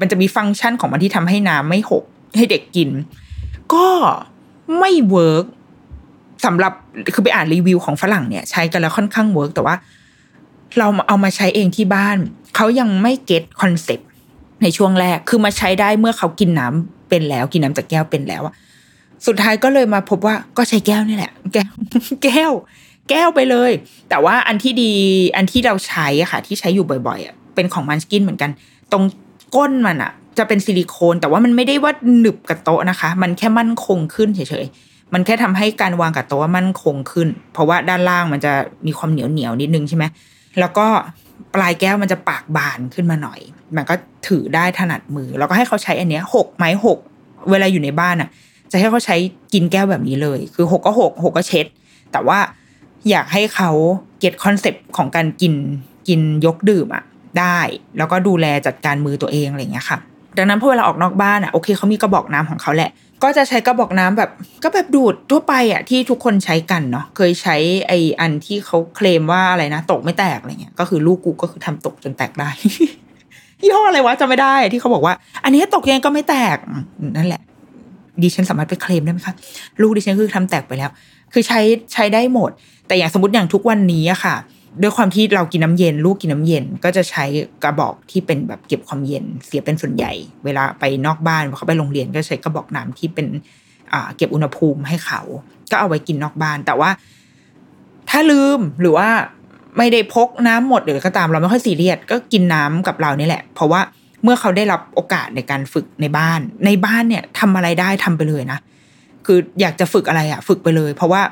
[0.00, 2.04] มันจะมีฟังก์ชันของมันที่ทำให้น้ำไม่หก
[2.36, 2.90] ให้เด็กกิน
[3.74, 3.86] ก็
[4.78, 5.46] ไม่ work
[6.44, 6.72] สำหรับ
[7.14, 9.76] คือไปอ่านรีวิวของฝรั่งเนี่ย ใช้กันแล้วค่อนข้าง work แต่ว่า
[10.78, 12.18] เราเอามาใช้เองที่บ้าน
[12.56, 14.08] เขายังไม่ get คอนเซปต์
[14.62, 18.54] ในช่วงแรกคือมาใช้ได้เมื่อเขากินน้ำเป็นแล้ว กินน้ำจากแก้วเป็นแล้วอะ
[19.26, 21.70] สุดท้ายก็เลยมาพบว่าก็ใช้แก้วนี่แหละ แก้ว
[22.24, 22.52] แก้ว
[23.10, 23.70] แก้วไปเลย
[24.10, 24.92] แต่ว่าอันที่ดี
[25.36, 28.50] อันที่เราใช้อะค่ะ ที่ใช้อยู่บ่อยๆอะเป็นของมันสกินเหมือนกัน
[28.92, 29.04] ตรง
[29.56, 38.52] ก้นมันอะจะเป็นซิลิโคน แต่ว่ามันไม่ได้ว่าหนึบกับโต๊ะนะคะ มันแค่มั่นคงขึ้นเฉยๆ มันแค่ทำให้การวางกับโต๊ะมั่นคงขึ้น เพราะว่าด้านล่างมันจะ
[38.86, 40.04] มีความเหนียวเหนียวนิดนึงใช่ไหม
[40.60, 40.86] แล้วก็
[41.54, 43.40] ปลายแก้วมันจะปากบานขึ้นมาหน่อย
[43.76, 43.94] มันก็
[44.28, 46.98] ถือได้ถนัดมือ แล้วก็ให้เขาใช้อันเนี้ยหกไม้หก
[47.50, 48.28] เวลาอยู่ในบ้านอะ
[48.70, 49.16] จะให้เขาใช้
[49.52, 51.66] กินแก้วแบบนี้เลย คือหกก็หกหกก็เช็ด
[52.12, 52.38] แต่ว่า
[53.10, 53.70] อยากให้เขา
[54.20, 55.54] get คอนเซปต์ของการกิน
[56.08, 57.04] กินยกดื่มอะ
[57.38, 57.58] ได้
[57.98, 59.98] แล้วก็ดูแลจัดการมือตัวเองอะไรอย่างเงี้ยค่ะ
[60.36, 62.90] ดังนั้นพอเวลาออกนอกบ้านอะโอเคเขามีกระบอกน้ำของเขาแหละ
[63.22, 64.30] ก็จะใช้กระบอกน้ำแบบ
[64.64, 67.56] ก็แบบดูดทั่วไปอะที่ทุกคนใช้กันเนาะเคยใช้
[67.88, 72.48] ไออันที่เขาเคลมว่าอะไรนะตกไม่แตกอะไรเงี้ยก็คือลูกกูก็คือทำตกจนแตกได้
[73.62, 75.14] ยี่ห้ออะไรวะจำไม่ได้ที่เขาบอกว่า
[75.44, 76.56] อันนี้ตกยังไงก็ไม่แตก
[77.16, 77.42] นั่นแหละ
[78.22, 79.34] ดิฉันสามารถไปเคลมได้ไหมคะ
[79.80, 80.90] ลูกดิฉันคือทำแตกไปแล้ว
[81.32, 81.60] คือใช้
[81.92, 82.50] ใช้ได้หมด
[82.86, 84.34] แต่อย่างสมมติอย่างทุกวันนี้อะค่ะ
[84.80, 87.24] ด้วยความที่เรากินน้ำเย็น ลูกกินน้ำเย็น ก็จะใช้
[87.62, 90.12] กระบอกที่เป็นแบบเก็บความเย็น เสียเป็นส่วนใหญ่
[90.44, 93.26] เวลาไปนอกบ้านเขาไปโรงเรียนก็ใช้กระบอกน้ำที่เป็น
[93.92, 95.20] อ่าเก็บอุณหภูมิให้เขา
[95.70, 96.90] ก็เอาไว้กินนอกบ้าน แต่ว่า
[98.10, 99.08] ถ้าลืมหรือว่า
[99.78, 103.80] ไม่ได้พกน้ำหมดหรือก็ตามเราไม่ค่อยซีเรียสก็กินน้ำกับเรานี่แหละ เพราะว่า
[104.22, 108.58] เมื่อเขาได้รับโอกาสในการฝึกในบ้าน ในบ้านเนี่ยทำอะไรได้ทำไปเลยนะ
[109.26, 111.22] คืออยากจะฝึกอะไรอะฝึกไปเลย เพราะว่า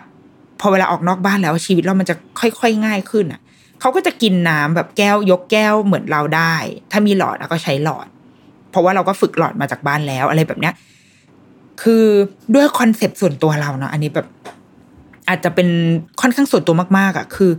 [0.61, 3.41] พอเวลาออกนอกบ้านแล้วชีวิตเรามันจะค่อยๆง่ายขึ้นอะ
[3.81, 6.55] เขาก็จะกินน้ำแบบแก้วยกแก้วเหมือนเราได้
[6.91, 8.07] ถ้ามีหลอดเราก็ใช้หลอด
[8.71, 10.75] เพราะว่าเราก็ฝึกหลอดมาจากบ้านแล้วอะไรแบบเนี้ย
[11.83, 12.05] คือ
[12.55, 14.27] ด้วยคอนเซปต์ส่วนตัวเราเนาะอันนี้แบบ
[15.29, 15.69] อาจจะเป็น
[16.21, 17.51] ค่อนข้างส่วนตัวมากๆอะ่ะ คือ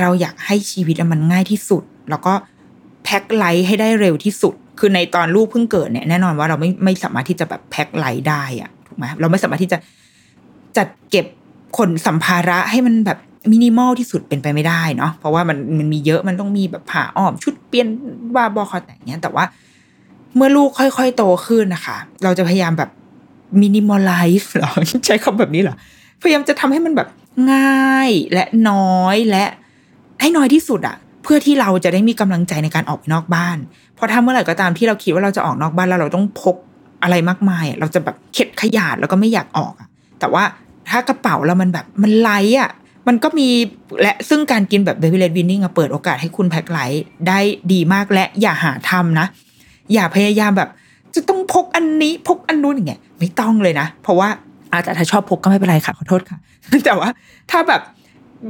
[0.00, 2.32] เราอยากให้ชีวิตมันง่ายที่สุด แล้วก็
[3.04, 9.78] pack light ให้ได้เร็วที่สุด คือในตอนลูกเพิ่งเกิดเนี่ยแน่นอนว่าเราไม่ไม่สามารถที่จะแบบ pack light ได้อะถูกไหมเราไม่สามารถที่จะ
[10.76, 11.26] จัดเก็บ
[11.76, 13.18] ขนสัมภาระให้มันแบบ
[13.52, 17.86] มินิมอลที่สุดเป็นไปไม่ได้เนาะเพราะว่ามันมันมีเยอะมันต้องมีแบบผ้าอ้อมชุดเปลี่ยน
[18.34, 19.44] ว่าบอคอแต่งเงี้ย แต่ว่า
[20.36, 22.90] เมื่อลูกค่อยๆโตขึ้นนะคะ เราจะพยายามแบบ
[23.62, 24.70] minimal life หรอ
[25.06, 25.76] ใช้คำแบบนี้เหรอ
[26.22, 27.08] พยายามจะทำให้มันแบบ
[27.52, 29.44] ง่ายและน้อยและ
[30.20, 33.58] ให้น้อยที่สุดอะเพื่อที่เราจะได้มีกำลังใจในการออกนอกบ้าน
[33.94, 36.56] เพราะถ้าเมื่อไหร่ก็ตามที่เราคิดว่าเราจะออกนอกบ้านแล้วเราต้องพก
[37.02, 39.88] อะไรมากมาย เราจะแบบเข็ดขยาดแล้วก็ไม่อยากออกอะ
[40.20, 40.42] แต่ว่า
[40.90, 42.70] ถ้ากระเป๋าเรามันแบบมัน light อะ
[43.08, 43.48] มันก็มี
[44.02, 47.38] และซึ่งการกินแบบ baby-led weaning เปิดโอกาสให้คุณ pack light ได้
[47.72, 49.26] ดีมากและอย่าหาทำนะ
[49.92, 50.68] อย่าพยายามแบบ
[51.14, 54.28] จะต้องพกอันนี้พกอันนู้นอย่างเงี้ยไม่ต้องเลยนะ เพราะว่า
[54.72, 56.38] อาจจะถ้าชอบพกก็ไม่เป็นไรค่ะ ขอโทษค่ะ
[56.84, 57.08] แต่ว่า
[57.50, 57.80] ถ้าแบบ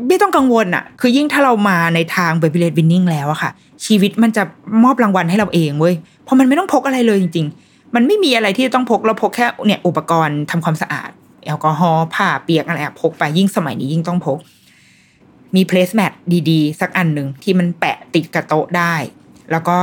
[0.08, 3.50] ไม่ต้องกังวลอะคือยิ่งถ้าเรามาในทาง baby-led weaning แล้วอะค่ะ
[3.86, 4.42] ชีวิตมันจะ
[4.84, 11.10] มอบรางวัลให้เราเองเว้ยเพราะมันไม่ต้องพกอะไรเลยจริง ๆ มันไม่มีอะไรที่จะต้องพกเราพกแค่เนี่ยอุปกรณ์ทำความสะอาด
[11.46, 14.38] แอลกอฮอล์ผ้าเปียกอะไรพกไปยิ่งสมัยนี้ยิ่งต้องพก
[15.56, 16.12] มี placemat
[16.50, 18.94] ดีๆ สักอันหนึ่งที่มันแปะติดกับโต๊ะได้
[19.50, 19.76] แล้วก็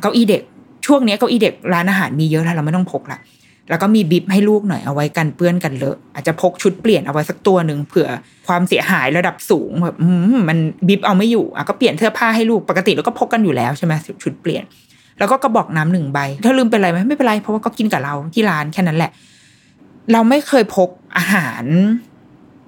[0.00, 0.42] เก้าอี้เด็ก
[0.86, 3.18] ช่วงนี้เก้าอี้เด็กร้านอาหารมีเยอะแล้วเราไม่ต้องพกละ
[3.68, 8.08] แล้วก็มีบิบให้ลูกหน่อยเอาไว้กันเปื้อนกันเลอะอาจจะพกชุดเปลี่ยนเอาไว้สักตัวหนึ่งเผื่อ
[8.48, 9.96] ความเสียหายระดับสูงแบบ
[10.48, 13.92] มันบิบเอาไม่อยู่อะก็เปลี่ยนเสื้อผ้าให้ลูกปกติเราก็พกกันอยู่แล้วใช่ไหม
[14.22, 14.64] ชุดเปลี่ยน
[15.18, 19.10] แล้วก็กระบอกน้ำหนึ่งใบ ถ้าลืมเป็นไรไหมไม่เป็นไรเพราะว่าก็กินกับเราที่ร้านแค่นั้นแหละ
[20.12, 21.64] เราไม่เคยพกอาหาร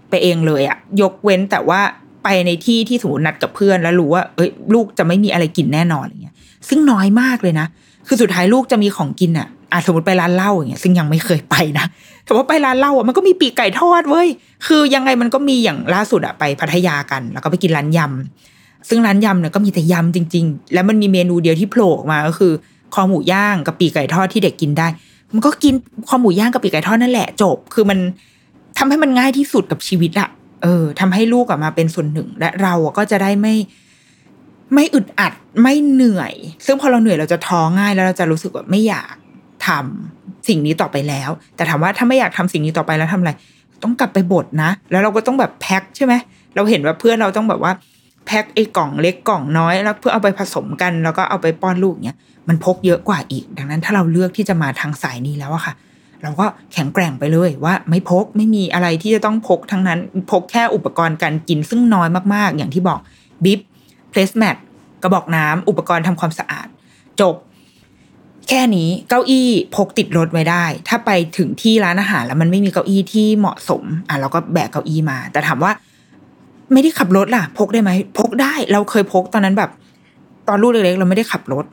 [0.08, 1.80] ไปเองเลยอะยกเว้นแต่ว่า
[2.24, 6.34] ไปในที่ที่สมมตินัดกับเพื่อนแล้วรู้ว่าเอ้ยลูกจะไม่มีอะไรกินแน่นอนอย่างเงี้ย
[6.68, 7.66] ซึ่งน้อยมากเลยนะ
[8.06, 11.86] คือสุดท้ายลูกจะมีของกินอะอาสมมติไปร้านเหล้าอย่างเงี้ยซึ่งยังไม่เคยไปนะ
[12.24, 14.28] แต่ว่าไปร้านเหล้าอะมันก็มีปีกไก่ทอดเว้ย
[14.66, 22.52] คือยังไงมันก็มีอย่างล่าสุดอะไปพัทยากัน แล้วก็ไปกินร้านยำซึ่งร้านยำเนี่ยก็มีแต่ยำจริง ๆ แล้วมันมีเมนูเดียวที่โผล่ออกมาก็คือ
[22.94, 24.86] คอหมูย่างกับปีกไก่ทอดที่เด็กกินได้
[25.34, 25.74] มันก็กิน
[26.08, 27.98] คอหมูย่างกับปีกไก่ทอดนั่นแหละจบ คือมัน
[28.78, 30.28] ทำให้มันง่ายที่สุดกับชีวิตอะ
[30.62, 33.54] เออทำให้ลูกออกมาเป็นส่วนหนึ่ง และเราก็จะได้ไม่
[34.74, 36.32] ไม่อึดอัดไม่เหนื่อย
[36.66, 39.14] ซึ่งพอเราเหนื่อยเราจะท้อง่ายแล้วเราจะรู้สึกว่าไม่อยาก
[39.66, 43.32] ทำสิ่งนี้ต่อไปแล้ว แต่ถามว่าถ้าไม่อยากทำสิ่งนี้ต่อไปแล้วทำอะไร
[43.82, 46.14] ต้องกลับไปบดนะ แล้วเราก็ต้องแบบแพ็คใช่ไหม
[46.54, 47.72] เราเห็นว่าเพื่อนเราต้องแบบว่า
[48.26, 52.18] แพ็คไอ้กล่องเล็กกล่องน้อยแล้วเพื่อเอาไปผสมกัน แล้วก็เอาไปป้อนลูกเนี้ย
[52.48, 55.74] มันพกเยอะกว่าอีก ดังนั้นถ้าเราเลือกที่จะมาทางสายนี้แล้วอะค่ะ
[56.22, 59.98] เราก็แข็งแกร่งไปเลยว่าไม่พกไม่มีอะไรที่จะต้องพกทั้งนั้น
[60.30, 63.00] พกแค่อุปกรณ์การกินซึ่งน้อยมากๆ อย่างที่บอก
[63.44, 63.60] บิบ
[64.10, 64.56] เพลสแมท
[65.02, 66.66] กระบอกน้ำอุปกรณ์ทำความสะอาด
[67.20, 67.34] จบ
[68.48, 75.72] แค่นี้เก้าอี้พกติดรถไว้ได้ ถ้าไปถึงที่ร้านอาหารแล้วมันไม่มีเก้าอี้ที่เหมาะสมอะเราก็แบกเก้าอี้มา แต่ถามว่า
[76.72, 79.70] ไม่ได้ขับรถล่ะ พกได้ไหมพกได้ เราเคยพกตอนนั้นแบบ
[80.48, 81.64] ตอนลูกเล็กๆเราไม่ได้ขับรถ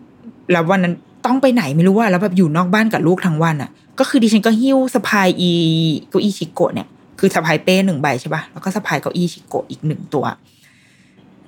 [0.51, 0.93] แล้ววันนั้น
[1.25, 3.69] ต้องไปไหนไม่รู้ว่าแล้วแบบอยู่นอกบ้านกับลูกทั้งวันอะ
[3.99, 5.51] ก็คือดิฉันก็หิ้วสะพายอี
[6.09, 6.87] เก้าอี้ชิโกะเนี่ย
[7.19, 10.25] คือสะพายเป้หนึ่งใบใช่ปะแล้วก็สะพายเก้าอี้ชิโกะอีกหนึ่งตัว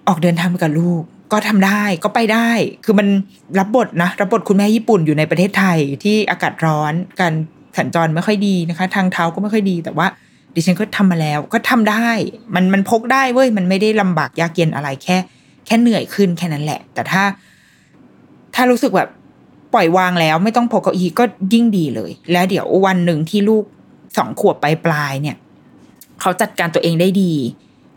[0.07, 2.49] ออกเดินทางกับลูกก็ทำได้ก็ไปได้
[2.85, 3.07] คือมัน
[3.59, 7.33] รับบทนะ รับบทคุณแม่ญี่ปุ่นอยู่ในประเทศไทยที่อากาศร้อน การ
[7.77, 10.07] สัญจรไม่ค่อยดีนะคะ ทางเท้าก็ไม่ค่อยดีแต่ว่า
[10.55, 12.09] ดิฉันก็ทำมาแล้ว ก็ทำได้
[12.55, 15.17] มันมันพกได้เว้ยมันไม่ได้ลำบากยากเย็นอะไรแค่
[15.65, 17.23] แค่เหนื่อยขึ้นแค่นั้นแหละ แต่ถ้า
[18.55, 19.09] ถ้ารู้สึกแบบ
[19.73, 21.23] ปล่อยวางแล้วไม่ต้องพกเก้าอี้ก็
[21.53, 23.63] ยิ่งดีเลย แล้วเดี๋ยววันหนึ่งที่ลูก
[24.17, 25.37] สองขวบปลายปลายเนี่ย
[26.21, 27.33] เขาจัดการตัวเองได้ดี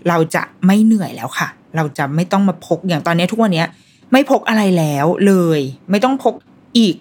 [0.08, 3.64] เราจะไม่เหนื่อยแล้วค่ะ เราจะไม่ต้องมาพกอย่างตอนนี้ทุกวันนี้
[4.12, 6.34] ไม่พกอะไรแล้วเลย ไม่ต้องพก
[6.78, 6.96] อีก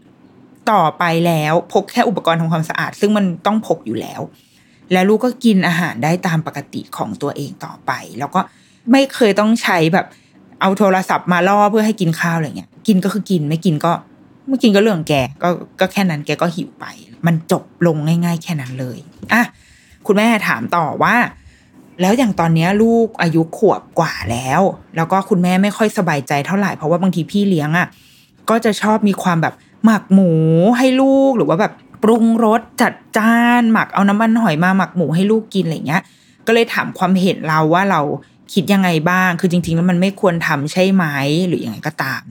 [0.72, 4.22] ต่อไปแล้ว พกแค่อุปกรณ์ทำความสะอาด ซึ่งมันต้องพกอยู่แล้ว
[4.94, 8.42] แล้วลูกก็กินอาหารได้ตามปกติของตัวเองต่อไป แล้วก็
[8.92, 10.06] ไม่เคยต้องใช้แบบ
[10.62, 13.92] เอาโทรศัพท์มาล่อเพื่อให้กินข้าวอะไรเงี้ย กินก็คือกินไม่กินก็
[14.48, 15.14] ไม่กินก็เรื่องแก
[15.44, 16.86] ก็ก็แค่นั้นแกก็หิวไป
[17.26, 18.98] มันจบลงง่าย ๆ แค่นั้นเลย
[19.34, 19.42] อะ
[20.06, 21.16] คุณแม่ถามต่อว่า
[22.02, 24.62] แล้วอย่างตอนนี้ลูกอายุขวบกว่าแล้ว
[24.96, 27.88] แล้วก็คุณแม่ไม่ค่อยสบายใจเท่าไหร่เพราะว่าบางทีพี่เลี้ยงอะ
[28.50, 29.54] ก็จะชอบมีความแบบ
[29.86, 30.32] หมักหมู
[30.78, 31.74] ให้ลูกหรือว่าแบบ
[32.04, 36.02] ปรุงรสจัดจาน หมักเอาน้ำมันหอยมาหมักหมูให้ลูกกินอะไรเงี้ย
[36.48, 38.02] ก็เลยถามความเห็นเราว่าเรา
[38.54, 41.06] คิดยังไงบ้าง คือจริง ๆ แล้วมันไม่ควรทำใช่ไหม
[41.48, 42.22] หรืออยังไงก็ตาม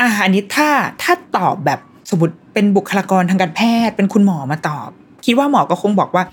[0.00, 0.68] อะอันนี้ถ้า
[1.02, 1.80] ถ้าตอบแบบ
[2.10, 4.90] สมมติเป็นบุคลากรทางการแพทย์ เป็นคุณหมอมาตอบ
[5.26, 6.24] คิดว่าหมอก็คงบอกว่า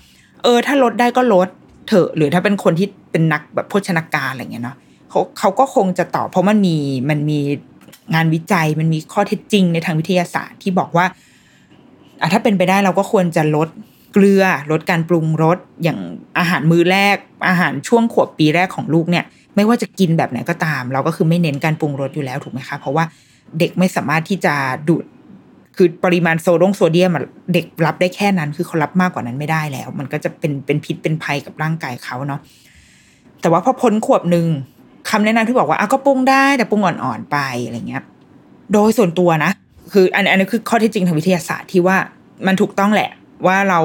[0.42, 1.48] เออ ถ้าลดได้ก็ลด
[1.88, 4.76] เถอะ หรือถ้าเป็นคนที่เป็นนักแบบโภชนาการอะไรเงี้ยเนาะ
[5.10, 6.76] เขาเขาก็คงจะตอบเพราะมันมี
[7.10, 7.40] มันมี
[8.14, 11.06] งานวิจัยมันมีข้อเท็จจริงในทางวิทยาศาสตร์ที่บอกว่า
[12.20, 13.68] อะถ้าเป็นไปได้เราก็ควรจะลด
[14.12, 15.98] เกลือลดการปรุงรสอย่าง
[16.38, 17.16] อาหารมื้อแรก
[17.48, 19.24] อาหารช่วงขวบปีแรกของลูกเนี่ย
[19.56, 23.04] ไม่ว่าจะกินแบบไหนก็ตาม เราก็คือไม่เน้นการปรุงรสอยู่แล้วถูกไหมคะ เพราะว่า
[23.58, 24.54] เด็กไม่สามารถที่จะ
[24.88, 25.04] ดูด
[25.76, 27.12] คือปริมาณโซดงโซเดียม
[27.52, 32.40] เด็กรับได้แค่นั้น คือเขารับมากกว่านั้นไม่ได้แล้ว มันก็จะเป็นเป็นพิษเป็นภัยกับร่างกายเขาเนาะ
[33.40, 34.46] แต่ว่าพอพ้นขวบหนึ่ง
[35.10, 38.02] คำแนะนำที่บอกว่าอะก็ปรุงได้แต่ปรุงอ่อนๆไปอะไรเงี้ย
[38.72, 39.50] โดยส่วนตัวนะ
[39.92, 41.96] คืออันอันนี้คือข้อที่จริงทางวิทยาศาสตร์ที่ว่า
[42.46, 43.10] มันถูกต้องแหละ
[43.46, 43.80] ว่าเรา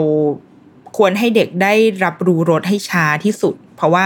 [0.97, 1.74] ควรให้เด็กได้
[2.06, 4.03] รับรู้รสให้ช้าที่สุด เพราะว่า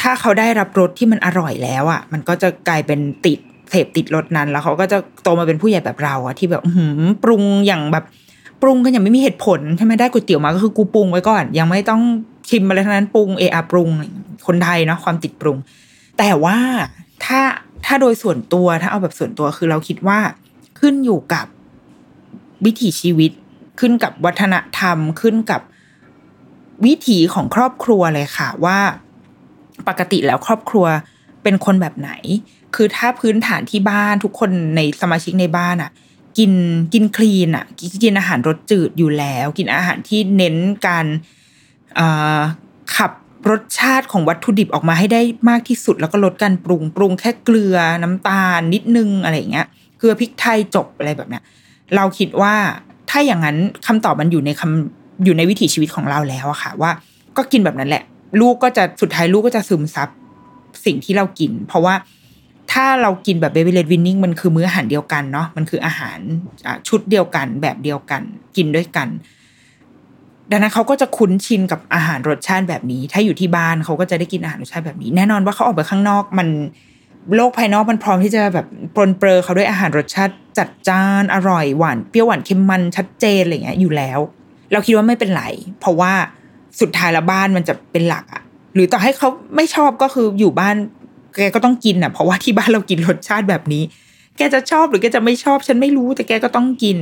[0.00, 3.38] ถ้าเขาได้รับรสที่มันอร่อยแล้วอะ มันก็จะกลายเป็นติด
[3.70, 8.04] เสพติดรสนั้น แล้วเขาก็จะโตมาเป็นผู้ใหญ่แบบเราอะที่แบบหืมปรุงอย่างแบบ
[8.62, 12.02] ปรุงกันอย่างไม่มีเหตุผลใช่ไหมได้ก๋วยเตี๋ยวมาก็คือกูปรุงไว้ก่อน ยังไม่ต้อง
[12.48, 13.88] ชิมอะไรทั้งนั้นปรุงเออปรุง
[14.46, 15.56] คนไทยเนาะความติดปรุง
[16.18, 16.58] แต่ว่า
[17.24, 17.40] ถ้า
[17.86, 20.18] ถ้าโดยส่วนตัวถ้าเอาแบบส่วนตัวคือเราคิดว่า
[20.78, 21.46] ขึ้นอยู่กับ
[22.64, 23.30] วิถีชีวิต
[23.80, 25.60] ขึ้นกับวัฒนธรรม ขึ้นกับ
[26.86, 28.78] วิถีของครอบครัวเลยค่ะว่า
[29.88, 30.86] ปกติแล้วครอบครัว
[31.42, 32.10] เป็นคนแบบไหน
[32.74, 35.90] คือถ้าพื้นฐานที่บ้านทุกคนในสมาชิกในบ้านอะ
[36.38, 36.52] กิน
[36.92, 37.64] กินคลีนอะ
[38.02, 40.56] กินอาหารรสจืดอยู่แล้ว กินอาหารที่เน้น
[40.86, 41.06] การ
[42.96, 43.12] ขับ
[43.50, 49.66] รสชาติของวัตถุดิบออกมาให้ได้มากที่สุด แล้วก็ลดการปรุงปรุงแค่เกลือน้ำตาลนิดนึงอะไรอย่างเงี้ย
[49.98, 51.42] เกลือพริกไทยจบอะไรแบบเนี้ย
[51.96, 52.54] เราคิดว่า
[53.10, 56.90] ถ้าอย่างนั้นคำตอบมันอยู่ในคำอยู่ในวิถีชีวิตของเราแล้วอะค่ะ ว่า
[57.36, 58.02] ก็กินแบบนั้นแหละ
[58.40, 60.08] ลูกก็จะสุดท้ายลูกก็จะซึมซับ
[60.84, 61.94] สิ่งที่เรากิน เพราะว่า
[62.72, 66.18] ถ้าเรากินแบบเบบี้เลดวินนิ่งมันคือมื้ออาหารเดียวกันเนาะมันคืออาหาร
[66.88, 68.22] ชุดเดียวกันแบบเดียวกัน
[68.56, 69.08] กินด้วยกัน
[70.50, 76.48] ดังนั้นเขาก็จะคุ้นชินกับอาหารรสชาติแบบนี้ ถ้าอยู่ที่บ้านเขาก็จะได้กินอาหารรสชาติแบบนี้ แน่นอนว่าเขาออกไปข้างนอกมัน
[77.34, 78.66] โลกภายนอกมันพร้อมที่จะแบบ
[78.96, 84.18] ปนเปื้อเขาด้วยอาหารรสชาติจัดจ้านอร่อยหวานเปรี้ยวหวานเค็มมันชัดเจนอะไรเงี้ยอยู่แล้ว
[84.72, 85.44] เราคิดว่าไม่เป็นไร
[85.80, 86.12] เพราะว่า
[86.80, 88.42] สุดท้ายละบ้านมันจะเป็นหลักอะ
[88.74, 90.76] หรือต่อให้เขาไม่ชอบก็คืออยู่บ้าน
[91.36, 93.82] แกก็ต้องกินอะเพราะว่าที่บ้านเรากินรสชาติแบบนี้
[94.36, 96.96] แกจะชอบหรือแกจะไม่ชอบฉันไม่รู้แต่แกก็ต้องกิน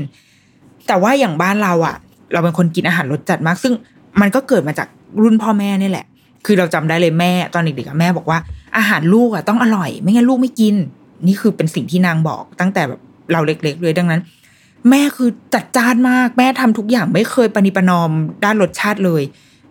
[0.86, 1.96] แต่ว่าอย่างบ้านเราอะ
[2.32, 3.72] เราเป็นคนกินอาหารรสจัดมาก ซึ่ง
[4.20, 4.88] มันก็เกิดมาจาก
[5.22, 6.06] รุ่นพ่อแม่นี่แหละ
[6.46, 8.38] คือเราจำได้เลยแม่ตอนเด็กๆแม่บอกว่า
[8.76, 10.74] อาหารลูกอะต้องอร่อย ไม่งั้นลูกไม่กิน
[11.26, 13.00] นี่คือเป็นสิ่งที่นางบอก ตั้งแต่แบบ
[13.32, 14.20] เราเล็ก ๆ เลยดังนั้น
[14.90, 18.10] แม่คือจัดจ้านมากแม่ทำทุกอย่างไม่เคยปณิปนอม
[18.44, 19.22] ด้านรสชาติเลย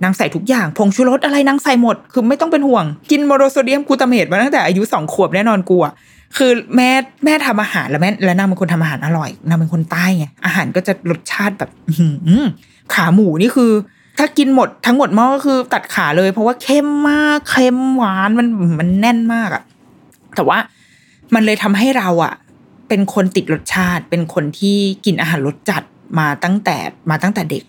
[0.04, 5.94] นางใส่ทุกอย่างผงชูรสอะไรนางใส่หมด คือไม่ต้องเป็นห่วง กินโมโนโซเดียมกูตาเมตมาตั้งแต่อายุสองขวบแน่นอนกูอะ
[6.38, 6.90] คือแม่
[7.26, 11.70] แม่ทำอาหารแล้วแม่และนางเป็นคนทำอาหารอร่อยนางเป็นคนใต้ไงอาหารก็จะรสชาติแบบ
[12.94, 13.72] ขาหมูนี่คือ
[14.18, 18.48] ถ้ากินหมดทั้งหมดหม้อก็คือตัดขาเลย เพราะว่าเข้มมากเค็มหวานมัน
[18.80, 19.64] มันแน่นมากอะ
[20.36, 20.60] แต่ว่า
[21.34, 22.34] มันเลยทำให้เราอะ
[22.90, 25.84] เป็นคนติดรสชาติ เป็นคนที่กินอาหารรสจัด
[26.20, 26.78] มาตั้งแต่
[27.10, 27.64] มาตั้งแต่เด็ก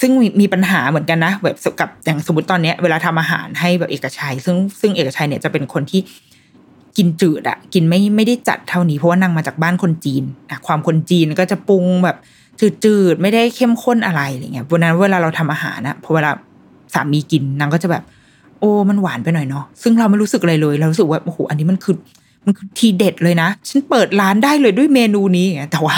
[0.00, 6.00] ซึ่งมีมีปัญหาเหมือนกันนะแบบกับอย่างสมมติตอนเนี้ยเวลาทำอาหารให้แบบเอกชัย ซึ่งซึ่งเอกชัยเนี่ยจะเป็นคนที่
[6.96, 12.16] กินจืดอะกินไม่ไม่ได้จัดเท่านี้เพราะว่านางมาจากบ้านคนจีนนะความคนจีนก็จะปรุงแบบ
[12.60, 16.30] จืดๆ ไม่ได้เข้มข้นอะไรอะไรเงี้ยวันนั้นเวลาเราทำอาหารนะพอเวลา
[16.94, 18.04] สามีกินนางก็จะแบบ
[18.60, 21.96] โอ้มันหวานไปหน่อยเนาะซึ่งเราไม่รู้สึกอะไรเลย เรารู้สึกว่าโอ้โหอันนี้มันคือ
[22.44, 25.96] มันคือทีเด็ดเลยนะ ฉันเปิดร้านได้เลยด้วยเมนูนี้อย่างเงี้ยแต่ว่า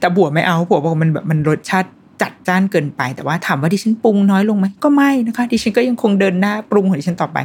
[0.00, 1.90] แต่บัวไม่เอาบัวบอกมันแบบมันรสชาติ
[2.22, 7.38] จัดจ้านเกินไป แต่ว่าถามว่าดิฉันปรุงน้อยลงไหมก็ไม่นะคะ ดิฉันก็ยังคงเดินหน้าปรุงของดิฉันต่อไป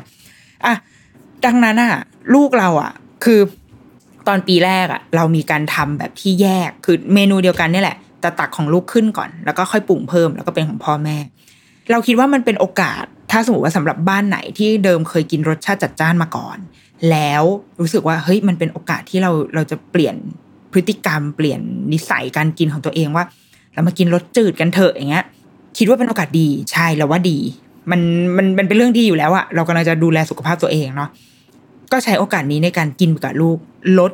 [0.66, 0.74] อะ
[1.46, 1.94] ดังนั้นอะ
[2.34, 2.92] ลูกเราอะ
[3.24, 3.40] คือ
[4.28, 11.18] ตอนปีแรกอะ เรามีการทำแบบที่แยกคือเมนูเดียวกันนี่แหละ แต่ตักของลูกขึ้นก่อน แล้วก็ค่อยปรุงเพิ่มแล้วก็เป็นของพ่อแม่
[11.92, 16.58] เราคิดว่ามันเป็นโอกาสถ้าสมมติว่าสำหรับบ้านไหนที่เดิมเคยกินรสชาติจัดจ้านมาก่อน
[17.12, 17.44] แล้ว
[17.80, 20.16] รู้สึกว่าเฮ้ยมันเป็นโอกาสที่เราเราจะเปลี่ยน
[20.74, 21.60] พฤติกรรมเปลี่ยน
[21.94, 23.24] นิสัยการกินของตัวเองว่า
[23.74, 25.26] เรามากินรสจืดกันเถอะอย่างเงี้ย
[25.78, 27.38] คิดว่าเป็นโอกาสดีใช่เราว่าดี
[27.92, 28.02] มัน
[28.38, 31.10] มันมันเป็นเรื่องดีอยู่แล้วอะเรากำลังจะดูแลสุขภาพตัวเองเนาะ
[31.92, 33.58] ก็ใช้โอกาสนี้ในการกินกับลูก
[34.00, 34.12] ลด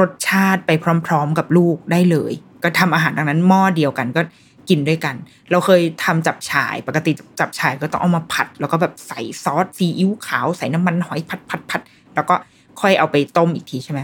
[0.00, 0.70] รสชาติไป
[1.06, 2.32] พร้อม ๆ กับลูกได้เลย
[2.66, 4.22] ก็ทำอาหารดังนั้นหม้อเดียวกันก็
[4.68, 5.14] กินด้วยกัน
[5.50, 11.80] เราเคยทำจับฉ่าย ปกติจับฉ่ายก็ต้องเอามาผัด แล้วก็แบบใส่ซอสซีอิ๊วขาวใส่น้ำมันหอยผัดผัดผัด
[12.14, 12.34] แล้วก็
[12.80, 14.00] ค่อยเอาไปต้มอีกทีใช่ไหม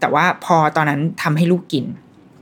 [0.00, 1.84] แต่ว่าพอตอนนั้นทำให้ลูกกิน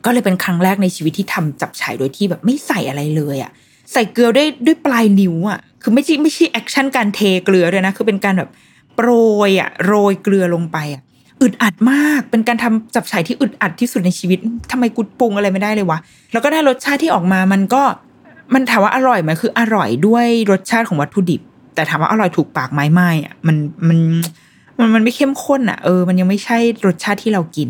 [0.04, 3.50] ก็เลยเป็นครั้งแรกในชีวิตที่ทำจับฉ่ายโดยที่แบบไม่ใส่อะไรเลยอะ่ะ
[3.92, 8.50] ใส่เกลือด้วยด้วยปลายนิ้วอะ่ะคือไม่ใช่ไม่ใช่ action การเทเกลือเลยนะคือเป็นการแบบ
[8.94, 9.08] โปร
[9.48, 11.02] ยอะโปรยเกลือลงไปอะ
[11.42, 14.38] อึดอัดมาก เป็นการทำจับฉ่ายที่อึดอัดที่สุดในชีวิต
[14.70, 15.98] ทำไมกูปรุงอะไรไม่ได้เลยวะ
[16.32, 17.82] แล้วก็ได้รสชาติที่ออกมา มันก็
[18.54, 21.40] มันถามว่าอร่อยไหมคืออร่อยด้วยรสชาติของวัตถุดิบ
[21.74, 23.56] แต่ถามว่าอร่อยถูกปากไหมไม่อะ มัน
[23.88, 23.98] มัน
[24.78, 27.68] มันมันไม่เข้มข้นอะ เออ มันยังไม่ใช่รสชาติที่เรากิน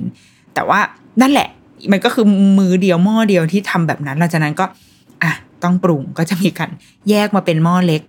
[0.54, 0.80] แต่ว่า
[1.20, 1.48] นั่นแหละ
[1.92, 2.26] มันก็คือ
[2.58, 4.64] มือเดียวหม้อเดียวที่ทำแบบนั้น หลังจากนั้นก็
[5.22, 6.70] อะ ต้องปรุง ก็จะมีการ
[7.08, 8.02] แยกมาเป็นหม้อเล็ก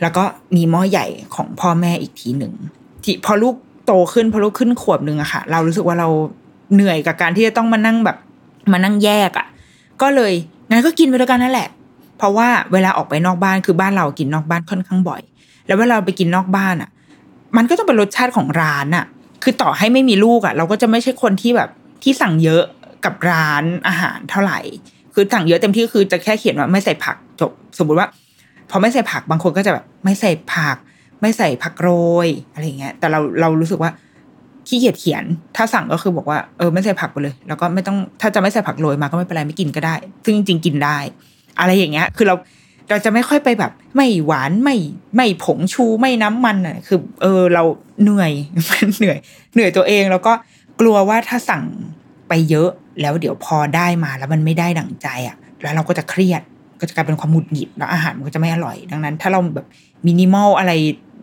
[0.00, 0.24] แล้วก็
[0.56, 2.52] มีหม้อใหญ่ของพ่อแม่อีกทีหนึ่ง
[3.04, 3.54] ที่พอลูก
[3.92, 6.08] ตขึ้นพอลูกขึ้นขวบหนึ่งอะค่ะ เรารู้สึกว่าเรา
[6.74, 8.16] เหนื่อยกับการที่จะต้องมานั่งแบบ
[8.72, 9.46] มานั่งแยกอะ
[10.02, 10.32] ก็เลย
[10.70, 11.68] งั้นก็กินไปด้วยกันนั่นแหละ
[12.18, 15.22] เพราะว่าเวลาออกไปนอกบ้านคือบ้านเรากินนอกบ้านค่อนข้างบ่อย
[15.66, 16.90] แล้วเวลาไปกินนอกบ้านอะ
[17.56, 19.04] มันก็ต้องเป็นรสชาติของร้านอะ
[19.42, 21.70] คือต่อให้ไม่มีลูกอะเราก็จะไม่ใช่คนที่แบบ
[22.02, 22.62] ที่สั่งเยอะ
[23.04, 24.58] กับร้านอาหารเท่าไหร่
[25.14, 28.08] คือสั่งเยอะเต็มที่คือจะแค่เขียนว่าไม่ใส่ผักจบ สมมติว่า
[28.70, 30.76] พอไม่ใส่ผักบางคนก็จะแบบไม่ใส่ผัก
[31.22, 31.88] ไม่ใส่ผักโร
[32.26, 33.90] ยอะไรเงี้ย แต่เราเรารู้สึกว่า
[34.68, 35.24] ขี้เกียจเขียน
[35.56, 39.94] ถ้าสั่งก็คือบอกว่าเออไม่ใส่ผักไปเลย แล้วก็ไม่ต้องถ้าจะไม่ใส่ผักโรยมาก็ไม่เป็นไรไม่กินก็ได้
[40.24, 40.98] ซึ่งจริงๆกินได้
[41.58, 42.34] อะไรอย่างเงี้ย คือเรา
[42.90, 44.76] เราจะไม่ค่อยไปแบบ ไม่หวานไม่
[45.16, 47.62] ไม่ผงชูไม่น้ำมันอะคือ เออเรา
[48.02, 48.32] เหนื่อย
[48.98, 49.18] เหนื่อย
[49.54, 50.32] เหนื่อยตัวเองแล้วก็
[50.80, 51.64] กลัวว่าถ้าสั่ง
[52.28, 52.68] ไปเยอะ
[53.00, 56.42] แล้วเดี๋ยวพอได้มาแล้วมันไม่ได้ดั่งใจอะ แล้วเราก็จะเครียด
[56.80, 59.66] ก็จะกลายเป็นความหงุดหงิดแล้วอาหารมันก็จะไม่อร่อย ดังนั้น ถ้าเราแบบ
[60.06, 60.72] มินิมอลอะไร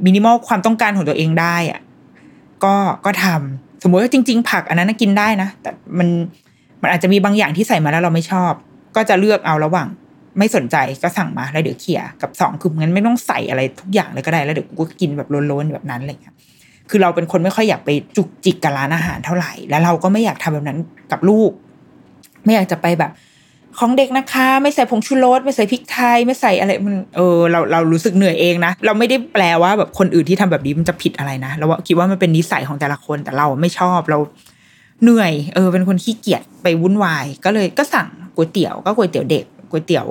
[0.06, 1.82] มินิมอลความต้องการของตัวเองได้อะ
[2.64, 2.76] ก็
[3.06, 6.08] ก็ทำสมมติว่าจริง ๆ ผักอันนั้นกินได้นะแต่มัน
[6.82, 8.52] มันอาจจะมีบางอย่างที่ใส่มาแล้วเราไม่ชอบ
[8.96, 9.88] ก็จะเลือกเอาระหว่าง
[10.40, 16.36] ไม่สนใจก็สั่งมาแล้วเดี๋ยวเขี่ยกับสองคืองั้นไม่ต้องใส่อะไรทุกอย่างเลยก็ได้แล้วเดี๋ยวกูก็กินแบบล้นๆแบบนั้นอะไรเงี้ย
[16.90, 20.80] คือเราเป็นคนไม่ค่อยอยากไปจุกจิกกับร้านอาหารเท่าไหร่ แล้วเราก็ไม่อยากทำแบบนั้น
[21.12, 21.52] กับลูก
[22.46, 23.12] ไม่อยากจะไปแบบ
[23.80, 34.18] ของเด็กนะคะ ไม่ใส่ผงชูรสไม่ใส่พริกไทย ไม่ใส่อะไรมันเออเราเรารู้สึกเหนื่อยเองนะ เราไม่ได้แปลว่าแบบคนอื่นที่ทำแบบนี้มันจะผิดอะไรนะเราว่าคิดว่ามันเป็นนิสัยของแต่ละคนแต่เราไม่ชอบเรา
[35.04, 40.08] เหนื่อยเออเป็นคนขี้เกียจไปวุ่นวาย ก็เลยก็สั่งก๋วยเตี๋ยวก็ก๋วยเตี๋ยวเด็กก๋วยเตี๋ยว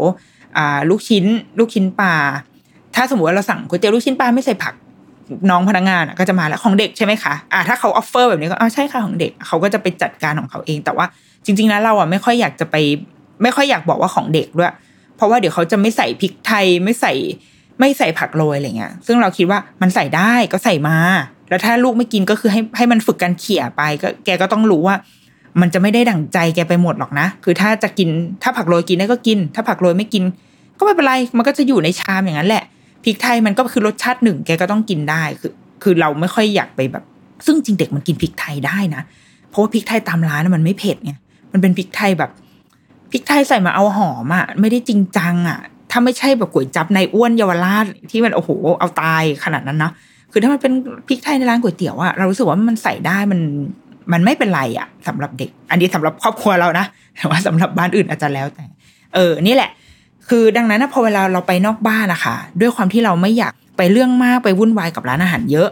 [0.57, 1.25] อ่าลูกชิ้น
[1.59, 2.15] ลูกชิ้นปลา
[2.95, 4.75] ถ้าสมมติว่าเราสั่งก๋วยเตี๋ยวลูกชิ้นปลาไม่ใส่ผัก
[5.51, 11.07] น้องพนักงานก็จะมาแล้วของเด็กใช่ไหมคะอ่าถ้าเขาออฟเฟอร์แบบนี้ก็อ๋อใช่ค่ะของเด็กเขาก็จะไปจัดการของเขาเอง แต่ว่า
[11.45, 12.77] จริง ๆ แล้วเราอะไม่ค่อยอยากจะไป
[13.43, 14.73] ไม่ค่อยอยากบอกว่าของเด็กด้วย
[15.17, 17.13] เพราะว่าเดี๋ยวเขาจะไม่ใส่พริกไทยไม่ใส่
[17.81, 20.97] ไม่ใส่ผักโรยอะไรเงี้ย ซึ่งเราคิดว่ามันใส่ได้ก็ใส่มา
[21.49, 24.97] แล้วถ้าลูกไม่กินก็คือให้ให้มันฝึกการเขี่ยไปก็แกก็ต้องรู้ว่า
[25.61, 28.09] มันจะไม่ได้ดั่งใจแกไปหมดหรอกนะ คือถ้าจะกิน
[28.43, 30.23] ถ้าผักโรยกินได้ก็กิน ถ้าผักโรยไม่กิน
[30.79, 32.65] ก็ไม่เป็นไร มันก็จะอยู่ในชามอย่างนั้นแหละ
[33.05, 37.05] พริกไทยมันก็คือรสชาติหนึ่งแกก็ต้องกินได้ คือคือเราไม่ค่อยอยากไปแบบ
[37.47, 39.03] ซึ่งจริงเด็กมันกินพริกไทยได้นะ
[39.51, 41.13] เพราะว่าพริกไทยตามร้านมันไม่เผ็ดไง
[41.53, 42.31] มันเป็นพริกไทยแบบ
[43.11, 45.59] พริกไทยใส่มาเอาหอมอะไม่ได้จริงจังอะ
[45.91, 49.93] ถ้าไม่ใช่แบบก๋วยจับในอ้วนเยาวราชที่มันโอ้โหเอาตายขนาดนั้นนะ
[50.33, 50.73] คือถ้ามันเป็น
[51.09, 53.41] พริกไทยในร้านก๋วยเตี๋ยวอะเรารู้สึกว่ามันใส่ได้มัน
[54.13, 56.87] มันไม่เป็นไรอะสำหรับเด็ก อันนี้สำหรับครอบครัวเรานะ
[57.17, 58.65] แต่ว่าสำหรับบ้านอื่นอาจจะแล้วแต่
[59.15, 59.71] เออ นี่แหละ
[60.29, 65.69] คือดังนั้นนะพอเวลาเราไปนอกบ้านนะคะด้วยความที่เราไม่อยากไปเรื่องมากไปวุ่นวายกับร้านอาหารเยอะ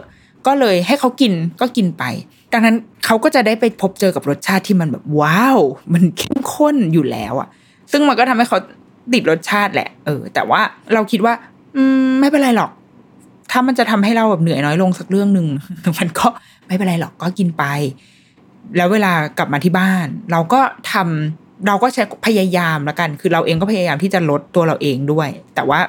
[0.47, 2.03] ก็เลยให้เขากินก็กินไป
[2.53, 2.75] ดังนั้น
[3.05, 5.59] เขาก็จะได้ไปพบเจอกับรสชาติที่มันแบบว้าว
[5.93, 7.47] มันเข้มข้นอยู่แล้วอะ
[7.91, 8.57] ซึ่งมันก็ทำให้เขา
[9.13, 10.61] ติดรสชาติแหละ เออ แต่ว่า
[10.93, 11.33] เราคิดว่า
[11.75, 12.71] อืม ไม่เป็นไรหรอก
[13.51, 15.47] ถ้ามันจะทำให้เราแบบเหนื่อยน้อยลงสักเรื่องหนึ่ง
[15.99, 16.27] มันก็
[16.67, 17.63] ไม่เป็นไรหรอกก็กินไป
[18.77, 20.59] แล้วเวลากลับมาที่บ้าน เราก็
[20.91, 25.79] ทำเราก็ใช้พยายามล้วกัน คือเราเองก็พยายามที่จะลดตัวเราเองด้วย แต่ว่า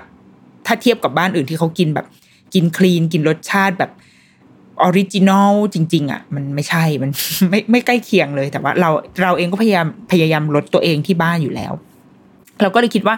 [0.66, 2.06] ถ้าเทียบกับบ้านอื่นที่เขากินแบบ
[2.54, 3.90] กิน clean กินรสชาติแบบ
[4.82, 7.10] original จริง ๆอะมันไม่ใช่มัน
[7.50, 8.90] ไม่ไม่ใกล้เคียงเลยแต่ว่า เรา
[9.22, 11.72] เราเองก็พยายามพยายามลดตัวเองที่บ้านอยู่แล้ว
[12.62, 13.16] เราก็เลยคิดว่า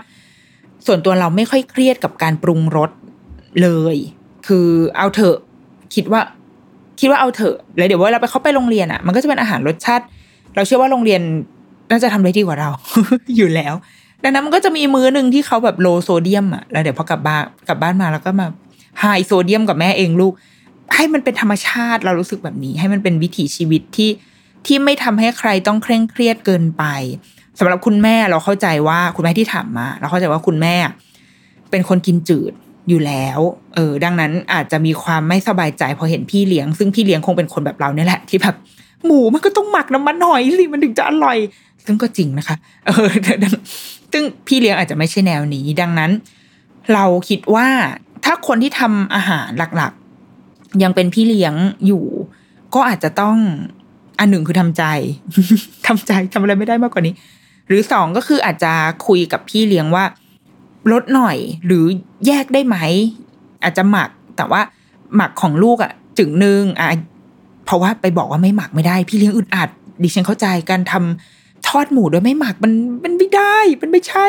[0.87, 2.91] ส่วนตัวเราไม่ค่อยเครียดกับการปรุงรส
[3.63, 3.97] เลย
[4.47, 5.37] คือเอาเถอะ
[5.95, 6.21] คิดว่า
[7.01, 10.05] คิดว่าเอาเถอะแล้วเดี๋ยวว่าเราไปเขาไปโรงเรียนอะ มันก็จะเป็นอาหารรสชาติ
[10.55, 11.21] เราเชื่อว่าโรงเรียน
[11.91, 12.71] น่าจะทำได้ดีกว่าเรา
[13.37, 13.75] อยู่แล้ว
[14.23, 18.47] ดังนั้นมันก็จะมีมื้อหนึ่งที่เขาแบบโลโซเดียมอะแล้วเดี๋ยวพอกลับบ้านกลับบ้านมาแล้วก็มา
[19.01, 20.33] ไฮโซเดียมกับแม่เองลูก
[20.95, 24.11] ให้มันเป็นธรรมชาติเรารู้สึกแบบนี้ ให้มันเป็นวิถีชีวิตที่
[24.67, 26.85] ที่ไม่ทำให้ใครต้องเคร่งเครียดเกินไป
[27.59, 30.77] สำหรับคุณแม่เราเข้าใจว่าคุณแม่ที่ถามมา เราเข้าใจว่าคุณแม่
[31.71, 32.53] เป็นคนกินจืด
[32.89, 33.39] อยู่แล้ว
[33.75, 38.57] เออ ดังนั้นอาจจะมีความไม่สบายใจพอเห็นพี่เลี้ยง ซึ่งพี่เลี้ยงคงเป็นคนแบบเราเนี่ยแหละ ที่แบบ
[39.05, 41.39] หมูมันก็ต้องหมักน้ำมันหน่อยสิมันถึงจะอร่อย
[41.85, 43.09] ซึ่งก็จริงนะคะ เออ
[44.13, 46.11] ซึ่งพี่เลี้ยงอาจจะไม่ใช่แนวนี้ ดังนั้น
[46.95, 47.69] เราคิดว่า
[48.25, 49.93] ถ้าคนที่ทำอาหารหลัก
[50.83, 51.55] ยังเป็นพี่เลี้ยง
[51.87, 52.05] อยู่
[52.75, 53.37] ก็อาจจะต้อง
[54.19, 54.85] อันหนึ่งคือทำใจ
[55.87, 57.15] ทำใจทำอะไรไม่ได้มากกว่านี้
[57.67, 58.73] หรือสองก็คืออาจจะ
[59.07, 60.05] คุยกับพี่เลี้ยงว่า
[60.93, 61.85] ลดหน่อย หรือ
[62.27, 62.77] แยกได้ไหม
[63.63, 64.61] อาจจะหมัก แต่ว่า
[65.17, 66.89] หมักของลูกอะ่ะจึงหนึ่งอะ
[67.65, 69.69] เพราะว่าไปบอกว่าไม่หมักไม่ได้ พี่เลี้ยงอึดอัด
[70.03, 72.73] ดิฉันเข้าใจการทำทอดหมูโดยไม่หมักมัน
[73.05, 74.27] มันไม่ได้ มันไม่ใช่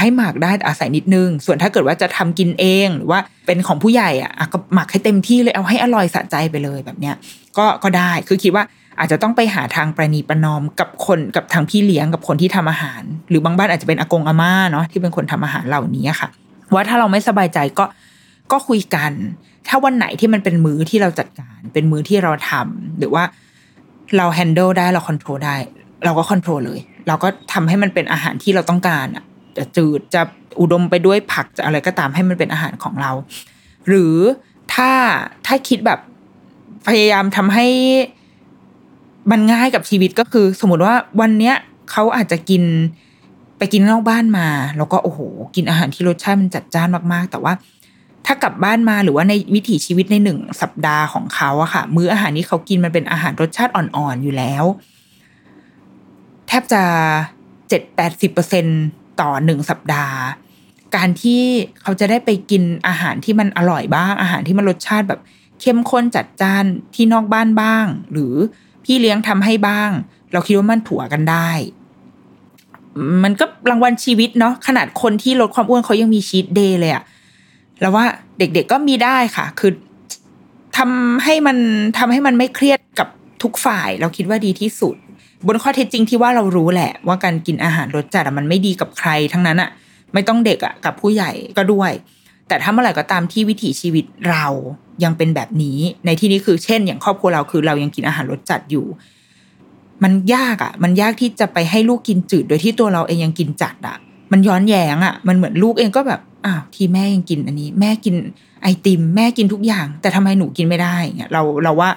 [0.00, 7.14] ให้หมักได้อาศัยนิดนึง ส่วนถ้าเกิดว่าจะทำกินเองหรือว่าเป็นของผู้ใหญ่อะก็หมักให้เต็มที่เลยเอาให้อร่อยสะใจไปเลยแบบเนี้ย
[7.58, 8.64] ก็ก็ได้คือคิดว่า
[8.98, 16.28] อาจจะต้องไปหาทางประนีประนอมกับคนกับทางพี่เลี้ยงกับคนที่ทำอาหาร หรือบางบ้านอาจจะเป็นอากงอาม่าเนาะที่เป็นคนทำอาหารเหล่านี้ค่ะ
[16.74, 17.84] ว่าถ้าเราไม่สบายใจก็
[18.52, 19.12] ก็คุยกัน
[19.68, 23.24] ถ้าวันไหนที่มันเป็นมื้อที่เราจัดการ เป็นมื้อที่เราทำหรือว่า
[24.16, 25.56] เราแฮนเดิลได้เราคอนโทรลได้
[26.04, 29.24] เราก็คอนโทรลเลย เราก็ทำให้มันเป็นอาหารที่เราต้องการอะ
[29.58, 30.22] จะจืดจะ
[30.60, 33.12] อุดมไปด้วยผักจะอะไรก็ตามให้มันเป็นอาหารของเรา
[33.88, 34.16] หรือ
[34.74, 34.90] ถ้า
[35.46, 36.00] ถ้าคิดแบบ
[36.88, 37.66] พยายามทำให้
[39.30, 41.54] มันง่ายกับชีวิตก็คือ สมมติว่าวันเนี้ย
[41.90, 42.62] เขาอาจจะกิน
[43.58, 45.20] ไปกินนอกบ้านมา แล้วก็โอ้โห
[45.54, 47.52] กินอาหารที่รสชาติมันจัดจ้านมากๆ แต่ว่า
[48.26, 54.64] ถ้ากลับบ้านมาหรือว่าในวิถีชีวิตในหนึ่งสัปดาห์ของเขาอะค่ะ มื้ออาหารที่เขากินมันเป็นอาหารรสชาติอ่อนๆอยู่แล้ว
[56.46, 56.82] แทบจะ
[57.68, 58.72] เจ็ดแปดสิบเปอร์เซ็นต่
[59.20, 60.18] ต่อหนึ่งสัปดาห์
[60.96, 61.42] การที่
[61.82, 65.20] เขาจะได้ไปกินอาหารที่มันอร่อยบ้าง อาหารที่มันรสชาติแบบ
[65.60, 66.64] เข้มข้นจัดจ้าน
[66.94, 68.34] ที่นอกบ้านบ้าง หรือ
[68.84, 69.90] พี่เลี้ยงทำให้บ้าง
[70.32, 71.50] เราคิดว่ามันถั่วกันได้
[73.24, 77.04] มันก็รางวัลชีวิตเนาะขนาดคนที่ลดความอ้วนเขายังมีชีตเดย์เลยอะ
[77.80, 78.04] แล้วว่า
[78.38, 79.72] เด็กๆก็มีได้ค่ะ คือ
[80.78, 81.56] ทำให้มัน
[81.98, 83.08] ทำให้มันไม่เครียดกับ
[83.42, 84.96] ทุกฝ่าย เราคิดว่าดีที่สุด
[85.46, 89.70] บนข้อเท็จจริงที่ว่าเรารู้แหละ ว่าการกินอาหารรสจัดมันไม่ดีกับใครทั้งนั้นอะ
[90.14, 91.92] ไม่ต้องเด็กอะกับผู้ใหญ่ก็ด้วย
[92.48, 94.46] แต่ถ้าเมื่อไหร่ก็ตามที่วิถีชีวิตเรา
[95.04, 98.86] ยังเป็นแบบนี้ ในที่นี้คือเช่น อย่างครอบครัวเราคือเรายังกินอาหารรสจัดอยู่
[100.02, 103.96] มันยากอะมันยากที่จะไปให้ลูกกินจืด โดยที่ตัวเราเองยังกินจัดอะ
[104.32, 108.14] มันย้อนแย้งอะมันเหมือนลูกเองก็แบบอ้าวที่แม่ยังกินอันนี้ แม่กิน
[108.62, 111.90] ไอติม แม่กินทุกอย่าง แต่ทำไมหนูกินไม่ได้เงี้ยเราเราว่า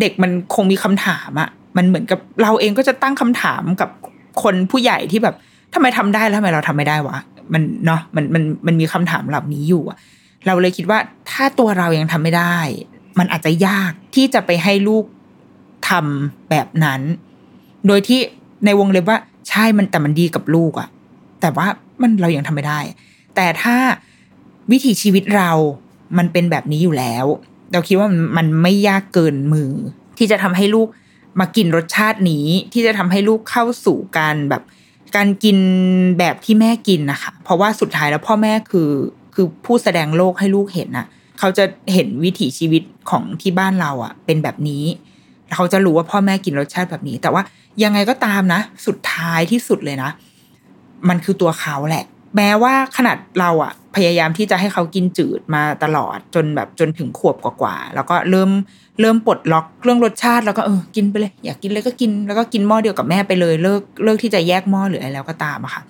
[0.00, 3.90] เด็กมันคงมีคำถามอะ มันเหมือนกับเราเองก็จะตั้งคำถามกับ
[4.42, 5.34] คนผู้ใหญ่ที่แบบ
[5.74, 7.18] ทำไมทำได้แล้วทำไมเราทำไม่ได้วะ
[7.52, 9.98] มันเนาะมันมันมันมีคำถามเหล่านี้อยู่อะ
[10.46, 10.98] เราเลยคิดว่า
[11.30, 12.56] ถ้าตัวเรายังทำไม่ได้
[13.18, 15.04] มันอาจจะยากที่จะไปให้ลูก
[15.88, 17.00] ทำแบบนั้น
[17.86, 18.20] โดยที่
[18.64, 19.18] ในวงเล็บว่า
[19.48, 20.88] ใช่มันแต่มันดีกับลูกอะ
[21.40, 21.66] แต่ว่า
[22.02, 22.80] มันเรายังทำไม่ได้
[23.34, 23.76] แต่ถ้า
[24.70, 25.50] วิถีชีวิตเรา
[26.18, 27.26] มันเป็นแบบนี้อยู่แล้ว
[27.72, 29.70] เราคิดว่ามันมันไม่ยากเกินมือ
[30.18, 30.88] ที่จะทำให้ลูก
[31.40, 34.62] มากินรสชาตินี้ที่จะทำให้ลูกเข้าสู่การแบบ
[35.16, 35.58] การกิน
[36.18, 38.90] แบบที่แม่กินนะคะ เพราะว่าสุดท้ายแล้วพ่อแม่คือ
[39.34, 41.06] คือผู้แสดงโลกให้ลูกเห็นนะ
[41.38, 44.84] เขาจะเห็นวิถีชีวิตของที่บ้านเราอะเป็นแบบนี้
[45.54, 47.42] เขาจะรู้ว่าพ่อแม่กินรสชาติแบบนี้ แต่ว่า
[47.82, 50.10] ยังไงก็ตามนะ สุดท้ายที่สุดเลยนะ
[51.08, 52.04] มันคือตัวเขาแหละ
[52.36, 58.50] แม้ว่าขนาดเราอะพยายามที่จะให้เขากินจืดมาตลอดจนแบบจนถึงขวบกว่าๆแล้วก็เริ่ม
[59.00, 65.82] เริ่มปลดล็อกเรื่องรสชาติแล้วก็เออกินไปเลย อยากกินเลยก็กินแล้วก็กินหม้อเดียวกับแม่ไปเลย เลิกเลิกที่จะแยกหม้อหรืออะไรแล้วก็ตามอะค่ะ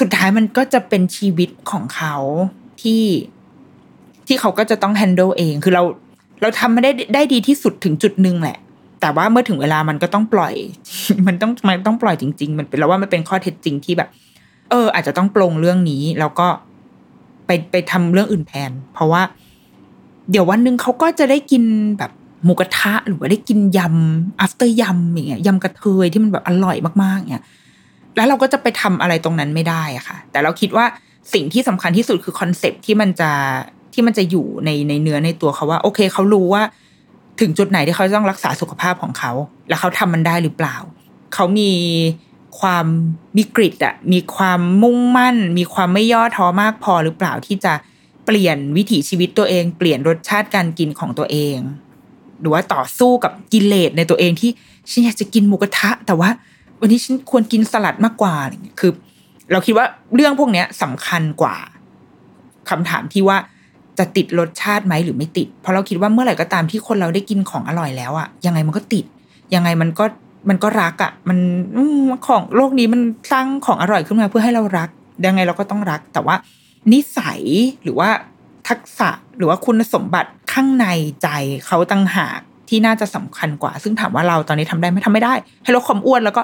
[0.00, 2.14] สุดท้ายมันก็จะเป็นชีวิตของเขา
[2.82, 3.04] ที่
[4.26, 5.82] ที่เขาก็จะต้องแฮนด์ลเอง คือเรา
[6.40, 8.58] เราทำไม่ได้ได้ดีที่สุดถึงจุดหนึ่งแหละ
[9.00, 10.54] แต่ว่าเมื่อถึงเวลามันก็ต้องปล่อย
[11.26, 14.08] มันต้องมันต้องปล่อยจริง ๆ มันเป็นแล้วว่ามันเป็นข้อเท็จจริงที่แบบ
[14.70, 16.46] เออ อาจจะต้องปลงเรื่องนี้แล้วก็
[17.46, 19.22] ไปไปทำเรื่องอื่นแทนเพราะว่า
[20.30, 21.62] เดี๋ยววันหนึ่งเขาก็จะได้กิน
[21.98, 22.10] แบบ
[22.44, 27.44] หมูกระทะหรือว่าได้กินยำ after ยำอย่างเงี้ยยำกระเทยที่มันแบบอร่อยมากๆเนี่ย
[28.16, 30.84] แล้วเราก็จะไปทำอะไรตรงนั้นไม่ได้อะค่ะ แต่เราคิดว่า
[31.34, 33.30] สิ่งที่สำคัญที่สุดคือคอนเซปที่มันจะ
[33.94, 36.62] ที่มันจะอยู่ในในเนื้อในตัวเขาว่า โอเคเขารู้ว่า
[37.40, 39.32] ถึงจุดไหนที่เขาต้องรักษาสุขภาพของเขา
[39.68, 40.76] แล้วเขาทำมันได้หรือเปล่า
[41.34, 41.72] เขามี
[42.60, 42.86] ความ
[43.36, 47.72] มีกริดอะมีความมุ่งมั่น มีความไม่ย่อท้อมากพอหรือเปล่าที่จะ
[48.30, 51.58] เปลี่ยนวิถีชีวิตตัวเอง เปลี่ยนรสชาติการกินของตัวเอง
[52.40, 54.50] หรือว่าต่อสู้กับกิเลสในตัวเองที่
[54.90, 56.30] ฉันอยากจะกินหมูกระทะ แต่ว่า
[56.80, 58.92] วันนี้ฉันควรกินสลัดมากกว่าอะไรเงี้ยคือ
[59.52, 61.56] เราคิดว่าเรื่องพวกนี้สำคัญกว่า
[62.70, 63.36] คำถามที่ว่า
[63.98, 69.04] จะติดรสชาติไหมหรือไม่ติด เพราะเราคิดว่าเมื่อไหร่ก็ตามที่คนเราได้กินของอร่อยแล้วอะยังไงมันก็ติด
[69.54, 70.04] ยังไงมันก็
[70.48, 71.38] มันก็รักอะมัน
[72.26, 73.00] ของโลกนี้มัน
[73.32, 74.88] สร้างของอร่อยขึ้นมาเพื่อให้เรารัก
[75.26, 76.36] ยังไงเราก็ต้องรัก แต่ว่า
[76.92, 77.40] นิสัย
[77.82, 78.08] หรือว่า
[78.68, 80.86] ทักษะหรือว่าคุณสมบัติข้างใน
[81.22, 81.28] ใจ
[81.66, 86.42] เขาตั้งหากที่น่าจะสำคัญกว่า ซึ่งถามว่าเราตอนนี้ทำได้ไหมทำไม่ได้ ให้ลดความอ้วนแล้วก็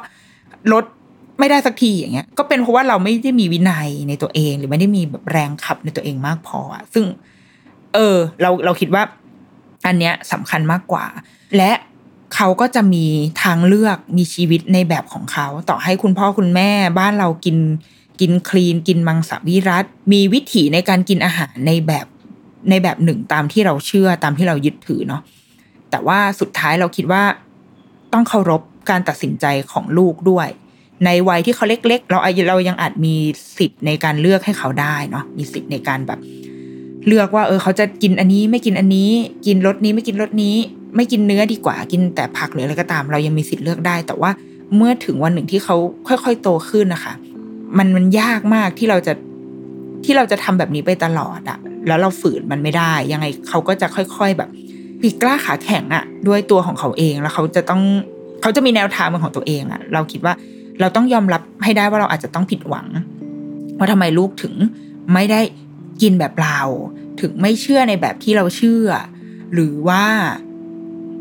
[0.73, 0.85] ลด
[1.39, 7.05] ไม่ได้สักทีอย่างเงี้ย ก็เป็นเพราะว่าเราไม่ได้มีวินัยในตัวเอง หรือไม่ได้มีแบบแรงขับในตัวเองมากพออะซึ่ง
[7.95, 9.03] เออ เราเราคิดว่า
[9.87, 11.05] อันเนี้ยสำคัญมากกว่า
[11.57, 11.73] และ
[12.35, 13.07] เขาก็จะมี
[13.43, 17.57] ทางเลือกมีชีวิตในแบบของเขา ต่อให้คุณพ่อคุณแม่บ้านเรากิน
[18.21, 22.07] กินคลีน กินมังสวิรัต มีวิถีในการกินอาหารในแบบ
[22.71, 25.23] ในแบบหนึ่งตามที่เราเชื่อตามที่เรายึดถือเนาะ
[25.91, 27.23] แต่ว่าสุดท้ายเราคิดว่า
[28.13, 30.49] ต้องเคารพการตัดสินใจของลูกด้วย
[31.05, 33.15] ในวัยที่เขาเล็ก ๆ เราเรายังอาจมี
[33.59, 36.21] สิทธิ์ในการเลือกให้เขาได้เนาะมีสิทธิ์ในการแบบ
[37.07, 39.11] เลือกว่า เออ เขาจะกินอันนี้ไม่กินอันนี้
[39.47, 40.57] กินรสนี้ไม่กินรสนี้
[40.97, 44.31] ไม่กินเนื้อดีกว่ากินแต่ผักหรืออะไรก็ตาม เรายังมีสิทธิ์เลือกได้ แต่ว่า
[44.77, 45.77] เมื่อถึงวันหนึ่งที่เขา
[46.09, 47.13] ค่อย ๆ โตขึ้นนะคะ
[47.79, 49.13] มันมันยากมากที่เราจะ
[50.05, 54.51] ที่เราจะทำแบบนี้ไปตลอดอะแล้วเราฝืนมันไม่ได้ ยังไงเขาก็จะค่อย ๆแบบ
[55.01, 57.83] ปีกล้าขาแข็งอะด้วยตัวของเขาเองแล้วเขาจะต้อง
[58.43, 60.35] เขาจะมีแนวทางของตัวเองอะเราคิดว่า
[60.81, 62.87] เราต้องยอมรับให้ได้ว่าเราอาจจะต้องผิดหวัง
[63.79, 64.55] ว่าทำไมลูกถึง
[65.13, 65.41] ไม่ได้
[66.03, 66.61] กินแบบเรา
[67.21, 68.89] ถึงไม่เชื่อในแบบที่เราเชื่อ
[69.55, 70.05] หรือว่า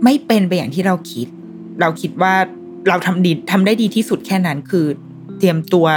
[0.03, 1.27] ไม่เป็นไปอย่างที่เราคิด
[1.81, 2.33] เราคิดว่า
[2.87, 4.85] เราทำดีทำได้ดีที่สุดแค่นั้นคือ
[5.39, 5.87] เตรียมตัว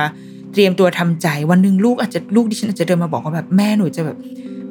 [0.57, 4.17] เตรียมตัวทำใจวันหนึ่งลูกอาจจะลูกดิฉันอาจจะเดินมาบอกว่าแบบแม่หนูจะแบบ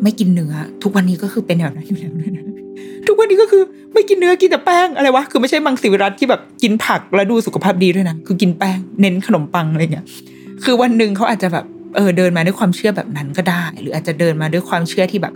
[0.04, 2.46] ไม่กินเนื้อ ทุกวันนี้ก็คือเป็นแบบนั้นอยู่แล้วนะ
[3.08, 3.64] ทุกวันนี้ก็คือ
[3.94, 10.06] ไม่กินเนื้อกินแต่แป้งอะไรวะคือไม่ใช่มังสวิรัตที่แบบกินผักแล้วดูสุขภาพดีด้วยนะคือกินแป้งเน้นขนมปังอะไรเงี้ย
[10.64, 11.66] คือวันหนึ่งเขาอาจจะแบบ
[11.96, 15.34] เออเดินมาด้วยความเชื่อแบบนั้นก็ได้ หรืออาจจะเดินมาด้วยความเชื่อที่แบบ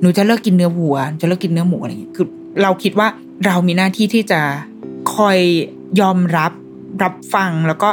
[0.00, 2.26] หนูจะเลิกกินเนื้อวัวจะเลิกกินเนื้อหมูอะไรเงี้ยคือ
[2.62, 3.08] เราคิดว่า
[3.46, 4.40] เรามีหน้าที่ที่จะ
[5.14, 5.38] คอย
[6.00, 6.52] ยอมรับ
[7.02, 7.88] รับฟังแล้วก็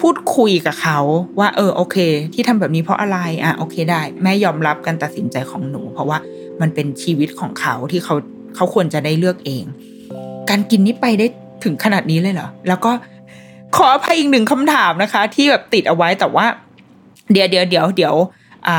[0.00, 0.98] พูดคุยกับเขา
[1.38, 1.96] ว่า เออโอเค
[2.34, 6.18] ที่ทำแบบนี้เพราะอะไรอะโอเคได้ แม่ยอมรับการตัดสินใจของหนู เพราะว่า
[6.60, 8.14] มันเป็นชีวิตของเขาที่เขา
[8.56, 9.64] เขาควรจะได้เลือกเอง
[10.50, 11.26] การกินนี้ไปได้
[11.64, 12.92] ถึงขนาดนี้เลยเหรอแล้วก็
[13.76, 16.46] ขออภัยอีกหนึ่งคำถามนะคะ ที่แบบติดเอาไว้แต่ว่า
[17.32, 18.14] เดี๋ยวเดี๋ยวเดี๋ยวเดี๋ยว
[18.68, 18.78] อ่า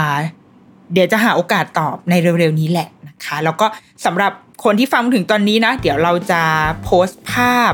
[0.94, 3.66] เดี๋ยวจะหาโอกาสตอบในเร็วๆนี้แหละนะคะ แล้วก็
[4.06, 4.32] สำหรับ
[4.64, 6.42] คนที่ฟังถึงตอนนี้นะ เดี๋ยวเราจะ
[6.84, 7.74] โพสต์ภาพ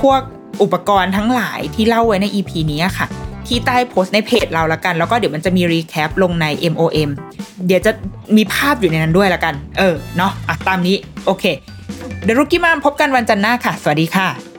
[0.00, 0.20] พวก
[0.62, 3.06] อุปกรณ์ทั้งหลายที่เล่าไว้ใน EP นี้ค่ะ
[3.46, 7.10] ที่ใต้โพสต์ในเพจเราละกัน แล้วก็เดี๋ยวมันจะมีรีแคปลงใน MOM
[7.66, 7.92] เดี๋ยวจะ
[8.36, 10.96] มีภาพอยู่ในนั้นด้วยละกัน เออ เนาะอะตามนี้
[11.26, 11.44] โอเค
[12.24, 14.55] เดรุกี้มามพบกันวันจันทร์หน้าค่ะ สวัสดีค่ะ